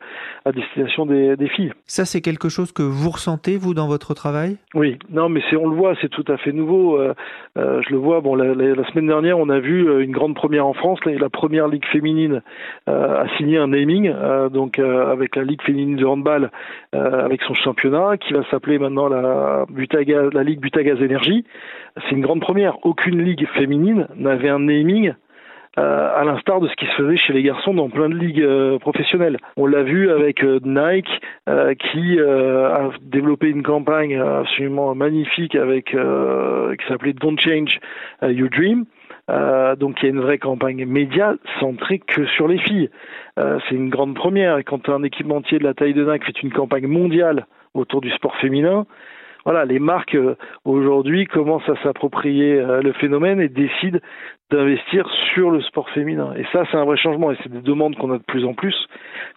à 0.45 0.51
destination 0.51 1.05
des, 1.05 1.35
des, 1.35 1.47
filles. 1.47 1.71
Ça, 1.85 2.05
c'est 2.05 2.21
quelque 2.21 2.49
chose 2.49 2.71
que 2.71 2.81
vous 2.81 3.11
ressentez, 3.11 3.55
vous, 3.55 3.75
dans 3.75 3.87
votre 3.87 4.15
travail? 4.15 4.57
Oui, 4.73 4.97
non, 5.11 5.29
mais 5.29 5.41
on 5.53 5.69
le 5.69 5.75
voit, 5.75 5.93
c'est 6.01 6.09
tout 6.09 6.25
à 6.27 6.37
fait 6.37 6.51
nouveau. 6.51 6.99
je 7.55 7.89
le 7.89 7.97
vois, 7.97 8.21
bon, 8.21 8.35
la, 8.35 8.55
la, 8.55 8.73
la, 8.73 8.87
semaine 8.89 9.07
dernière, 9.07 9.37
on 9.37 9.49
a 9.49 9.59
vu 9.59 10.01
une 10.03 10.11
grande 10.11 10.35
première 10.35 10.65
en 10.65 10.73
France, 10.73 10.99
la, 11.05 11.13
la 11.13 11.29
première 11.29 11.67
ligue 11.67 11.85
féminine 11.91 12.41
a 12.87 13.25
signé 13.37 13.57
un 13.57 13.67
naming, 13.67 14.11
donc 14.51 14.79
avec 14.79 15.35
la 15.35 15.43
ligue 15.43 15.61
féminine 15.61 15.95
de 15.95 16.05
handball, 16.05 16.51
avec 16.93 17.41
son 17.43 17.53
championnat, 17.53 18.17
qui 18.17 18.33
va 18.33 18.43
s'appeler 18.49 18.79
maintenant 18.79 19.07
la, 19.07 19.65
Butagaz, 19.69 20.29
la 20.33 20.43
ligue 20.43 20.59
Butagaz 20.59 21.01
Énergie. 21.01 21.45
C'est 21.95 22.15
une 22.15 22.21
grande 22.21 22.41
première. 22.41 22.85
Aucune 22.85 23.18
ligue 23.19 23.47
féminine 23.55 24.07
n'avait 24.15 24.49
un 24.49 24.59
naming 24.59 25.13
euh, 25.77 26.09
à 26.15 26.23
l'instar 26.25 26.59
de 26.59 26.67
ce 26.67 26.75
qui 26.75 26.85
se 26.87 26.91
faisait 26.93 27.15
chez 27.15 27.31
les 27.31 27.43
garçons 27.43 27.73
dans 27.73 27.89
plein 27.89 28.09
de 28.09 28.15
ligues 28.15 28.41
euh, 28.41 28.79
professionnelles. 28.79 29.37
On 29.55 29.65
l'a 29.65 29.83
vu 29.83 30.09
avec 30.09 30.43
euh, 30.43 30.59
Nike 30.63 31.09
qui 31.91 32.19
a 32.19 32.89
développé 33.01 33.49
une 33.49 33.63
campagne 33.63 34.19
absolument 34.19 34.93
magnifique 34.93 35.55
avec 35.55 35.85
qui 35.85 36.87
s'appelait 36.87 37.13
Don't 37.13 37.39
Change 37.39 37.79
Your 38.21 38.49
Dream. 38.49 38.85
donc 39.77 40.01
il 40.01 40.05
y 40.05 40.07
a 40.07 40.09
une 40.09 40.21
vraie 40.21 40.37
campagne 40.37 40.85
média 40.85 41.35
centrée 41.59 41.99
que 41.99 42.25
sur 42.27 42.47
les 42.47 42.59
filles. 42.59 42.89
c'est 43.37 43.75
une 43.75 43.89
grande 43.89 44.15
première. 44.15 44.63
Quand 44.63 44.89
un 44.89 45.03
équipementier 45.03 45.57
de 45.57 45.63
la 45.63 45.73
taille 45.73 45.93
de 45.93 46.09
Nike 46.09 46.25
fait 46.25 46.43
une 46.43 46.51
campagne 46.51 46.87
mondiale 46.87 47.47
autour 47.73 48.01
du 48.01 48.11
sport 48.11 48.35
féminin, 48.37 48.85
voilà, 49.45 49.65
les 49.65 49.79
marques 49.79 50.15
euh, 50.15 50.35
aujourd'hui 50.65 51.25
commencent 51.25 51.69
à 51.69 51.81
s'approprier 51.83 52.53
euh, 52.53 52.81
le 52.81 52.93
phénomène 52.93 53.39
et 53.39 53.49
décident 53.49 53.99
d'investir 54.51 55.07
sur 55.33 55.51
le 55.51 55.61
sport 55.61 55.89
féminin. 55.91 56.33
Et 56.35 56.43
ça, 56.51 56.63
c'est 56.71 56.77
un 56.77 56.85
vrai 56.85 56.97
changement 56.97 57.31
et 57.31 57.37
c'est 57.43 57.51
des 57.51 57.61
demandes 57.61 57.95
qu'on 57.95 58.11
a 58.11 58.17
de 58.17 58.23
plus 58.23 58.45
en 58.45 58.53
plus, 58.53 58.75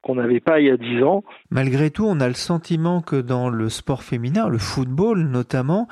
qu'on 0.03 0.15
n'avait 0.15 0.41
pas 0.41 0.61
il 0.61 0.67
y 0.67 0.71
a 0.71 0.77
dix 0.77 1.03
ans. 1.03 1.23
Malgré 1.51 1.91
tout, 1.91 2.07
on 2.07 2.21
a 2.21 2.29
le 2.29 2.35
sentiment 2.35 3.03
que 3.03 3.21
dans 3.21 3.51
le 3.51 3.69
sport 3.69 4.03
féminin, 4.03 4.49
le 4.49 4.59
football 4.59 5.29
notamment, 5.29 5.87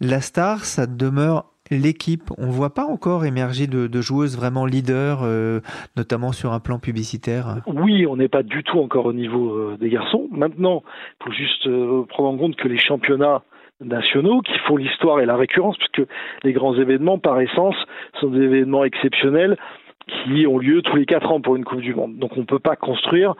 la 0.00 0.20
star, 0.20 0.64
ça 0.64 0.86
demeure 0.86 1.44
l'équipe. 1.70 2.30
On 2.38 2.46
ne 2.46 2.52
voit 2.52 2.74
pas 2.74 2.84
encore 2.84 3.24
émerger 3.24 3.66
de, 3.66 3.86
de 3.86 4.00
joueuses 4.00 4.36
vraiment 4.36 4.66
leaders, 4.66 5.20
euh, 5.22 5.60
notamment 5.96 6.32
sur 6.32 6.52
un 6.52 6.60
plan 6.60 6.78
publicitaire? 6.78 7.56
Oui, 7.66 8.06
on 8.06 8.16
n'est 8.16 8.28
pas 8.28 8.42
du 8.42 8.62
tout 8.62 8.78
encore 8.78 9.06
au 9.06 9.12
niveau 9.12 9.54
euh, 9.54 9.76
des 9.78 9.90
garçons. 9.90 10.28
Maintenant, 10.30 10.82
il 11.20 11.24
faut 11.24 11.32
juste 11.32 11.66
euh, 11.66 12.04
prendre 12.08 12.28
en 12.30 12.36
compte 12.36 12.56
que 12.56 12.68
les 12.68 12.78
championnats 12.78 13.42
nationaux 13.84 14.40
qui 14.40 14.56
font 14.66 14.76
l'histoire 14.76 15.20
et 15.20 15.26
la 15.26 15.36
récurrence, 15.36 15.76
puisque 15.76 16.08
les 16.42 16.52
grands 16.52 16.74
événements, 16.74 17.18
par 17.18 17.40
essence, 17.40 17.76
sont 18.20 18.30
des 18.30 18.40
événements 18.40 18.84
exceptionnels 18.84 19.56
qui 20.06 20.46
ont 20.46 20.58
lieu 20.58 20.82
tous 20.82 20.96
les 20.96 21.06
quatre 21.06 21.30
ans 21.32 21.40
pour 21.40 21.56
une 21.56 21.64
Coupe 21.64 21.80
du 21.80 21.94
Monde. 21.94 22.16
Donc 22.18 22.36
on 22.36 22.40
ne 22.40 22.46
peut 22.46 22.58
pas 22.58 22.76
construire 22.76 23.34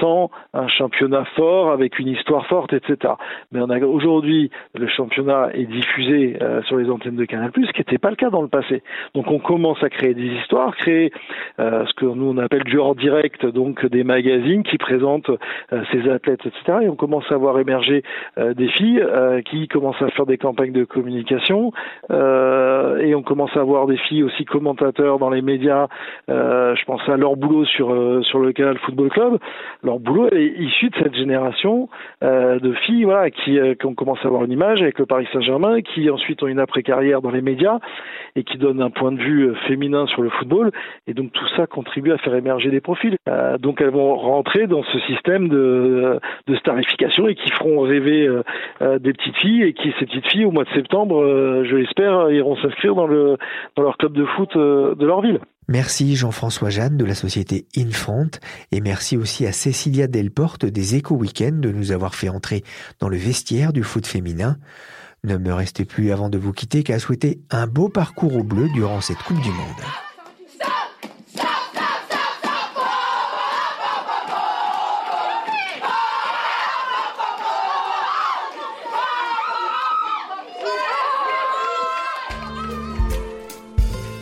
sans 0.00 0.30
un 0.54 0.68
championnat 0.68 1.24
fort, 1.36 1.70
avec 1.70 1.98
une 1.98 2.08
histoire 2.08 2.46
forte, 2.46 2.72
etc. 2.72 3.14
Mais 3.50 3.60
aujourd'hui, 3.82 4.50
le 4.74 4.86
championnat 4.86 5.50
est 5.54 5.66
diffusé 5.66 6.36
euh, 6.40 6.62
sur 6.62 6.76
les 6.76 6.90
antennes 6.90 7.16
de 7.16 7.24
Canal+, 7.24 7.50
ce 7.54 7.72
qui 7.72 7.80
n'était 7.80 7.98
pas 7.98 8.10
le 8.10 8.16
cas 8.16 8.30
dans 8.30 8.42
le 8.42 8.48
passé. 8.48 8.82
Donc 9.14 9.30
on 9.30 9.38
commence 9.38 9.82
à 9.82 9.90
créer 9.90 10.14
des 10.14 10.26
histoires, 10.26 10.76
créer 10.76 11.12
euh, 11.58 11.84
ce 11.86 11.94
que 11.94 12.06
nous 12.06 12.26
on 12.26 12.38
appelle 12.38 12.64
du 12.64 12.78
hors 12.78 12.94
direct, 12.94 13.44
donc 13.46 13.84
des 13.86 14.04
magazines 14.04 14.62
qui 14.62 14.78
présentent 14.78 15.30
euh, 15.30 15.82
ces 15.90 16.08
athlètes, 16.08 16.46
etc. 16.46 16.78
Et 16.82 16.88
on 16.88 16.96
commence 16.96 17.30
à 17.30 17.36
voir 17.36 17.58
émerger 17.58 18.02
euh, 18.38 18.54
des 18.54 18.68
filles 18.68 19.00
euh, 19.00 19.42
qui 19.42 19.68
commencent 19.68 20.02
à 20.02 20.08
faire 20.10 20.26
des 20.26 20.38
campagnes 20.38 20.72
de 20.72 20.84
communication, 20.84 21.72
euh, 22.10 22.98
et 22.98 23.14
on 23.14 23.22
commence 23.22 23.56
à 23.56 23.62
voir 23.62 23.86
des 23.86 23.96
filles 23.96 24.22
aussi 24.22 24.44
commentateurs 24.44 25.18
dans 25.18 25.30
les 25.30 25.42
médias 25.42 25.88
euh, 26.28 26.74
je 26.76 26.84
pense 26.84 27.00
à 27.08 27.16
leur 27.16 27.36
boulot 27.36 27.64
sur 27.64 27.92
euh, 27.92 28.22
sur 28.22 28.38
le 28.38 28.52
canal 28.52 28.78
Football 28.78 29.10
Club. 29.10 29.38
Leur 29.82 29.98
boulot 29.98 30.28
est 30.32 30.54
issu 30.58 30.90
de 30.90 30.96
cette 31.02 31.14
génération 31.14 31.88
euh, 32.22 32.58
de 32.58 32.72
filles, 32.72 33.04
voilà, 33.04 33.30
qui, 33.30 33.58
euh, 33.58 33.74
qui 33.74 33.86
ont 33.86 33.94
commencé 33.94 34.20
à 34.24 34.28
avoir 34.28 34.44
une 34.44 34.52
image 34.52 34.82
avec 34.82 34.98
le 34.98 35.06
Paris 35.06 35.26
Saint-Germain, 35.32 35.80
qui 35.80 36.08
ensuite 36.10 36.42
ont 36.42 36.46
une 36.46 36.60
après-carrière 36.60 37.22
dans 37.22 37.30
les 37.30 37.42
médias 37.42 37.78
et 38.36 38.44
qui 38.44 38.58
donnent 38.58 38.82
un 38.82 38.90
point 38.90 39.12
de 39.12 39.18
vue 39.18 39.48
euh, 39.48 39.54
féminin 39.66 40.06
sur 40.06 40.22
le 40.22 40.30
football. 40.30 40.70
Et 41.06 41.14
donc 41.14 41.32
tout 41.32 41.46
ça 41.56 41.66
contribue 41.66 42.12
à 42.12 42.18
faire 42.18 42.34
émerger 42.34 42.70
des 42.70 42.80
profils. 42.80 43.16
Euh, 43.28 43.58
donc 43.58 43.80
elles 43.80 43.90
vont 43.90 44.14
rentrer 44.16 44.66
dans 44.66 44.82
ce 44.84 44.98
système 45.00 45.48
de, 45.48 46.20
de 46.46 46.56
starification 46.56 47.26
et 47.26 47.34
qui 47.34 47.50
feront 47.50 47.80
rêver 47.80 48.28
des 48.80 49.12
petites 49.12 49.36
filles 49.36 49.62
et 49.62 49.72
qui 49.72 49.92
ces 49.98 50.06
petites 50.06 50.26
filles 50.28 50.44
au 50.44 50.50
mois 50.50 50.64
de 50.64 50.70
septembre, 50.70 51.64
je 51.64 51.76
l'espère, 51.76 52.30
iront 52.30 52.56
s'inscrire 52.56 52.94
dans 52.94 53.06
le 53.06 53.36
dans 53.76 53.82
leur 53.82 53.96
club 53.96 54.12
de 54.12 54.24
foot 54.24 54.56
de 54.56 55.06
leur 55.06 55.20
ville. 55.20 55.40
Merci 55.68 56.16
Jean-François 56.16 56.70
Jeanne 56.70 56.96
de 56.96 57.04
la 57.04 57.14
société 57.14 57.66
Infront 57.76 58.30
et 58.72 58.80
merci 58.80 59.16
aussi 59.16 59.46
à 59.46 59.52
Cécilia 59.52 60.08
Delporte 60.08 60.66
des 60.66 60.96
Éco 60.96 61.14
Weekends 61.14 61.52
de 61.52 61.70
nous 61.70 61.92
avoir 61.92 62.14
fait 62.14 62.28
entrer 62.28 62.64
dans 62.98 63.08
le 63.08 63.16
vestiaire 63.16 63.72
du 63.72 63.82
foot 63.82 64.06
féminin. 64.06 64.58
Ne 65.24 65.36
me 65.36 65.54
restez 65.54 65.84
plus 65.84 66.10
avant 66.10 66.28
de 66.28 66.38
vous 66.38 66.52
quitter 66.52 66.82
qu'à 66.82 66.98
souhaiter 66.98 67.40
un 67.50 67.68
beau 67.68 67.88
parcours 67.88 68.36
au 68.36 68.42
bleu 68.42 68.68
durant 68.74 69.00
cette 69.00 69.22
Coupe 69.22 69.40
du 69.40 69.50
Monde. 69.50 70.11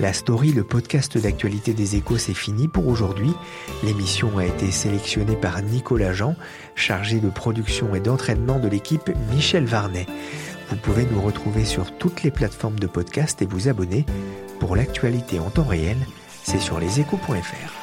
La 0.00 0.14
story, 0.14 0.52
le 0.52 0.64
podcast 0.64 1.18
d'actualité 1.18 1.74
des 1.74 1.96
échos, 1.96 2.16
c'est 2.16 2.32
fini 2.32 2.68
pour 2.68 2.88
aujourd'hui. 2.88 3.34
L'émission 3.82 4.38
a 4.38 4.46
été 4.46 4.70
sélectionnée 4.70 5.36
par 5.36 5.60
Nicolas 5.60 6.14
Jean, 6.14 6.36
chargé 6.74 7.20
de 7.20 7.28
production 7.28 7.94
et 7.94 8.00
d'entraînement 8.00 8.58
de 8.58 8.68
l'équipe 8.68 9.10
Michel 9.30 9.66
Varnet. 9.66 10.06
Vous 10.70 10.76
pouvez 10.76 11.04
nous 11.04 11.20
retrouver 11.20 11.66
sur 11.66 11.92
toutes 11.98 12.22
les 12.22 12.30
plateformes 12.30 12.78
de 12.78 12.86
podcast 12.86 13.42
et 13.42 13.46
vous 13.46 13.68
abonner. 13.68 14.06
Pour 14.58 14.74
l'actualité 14.74 15.38
en 15.38 15.50
temps 15.50 15.64
réel, 15.64 15.98
c'est 16.44 16.60
sur 16.60 16.80
leséchos.fr. 16.80 17.79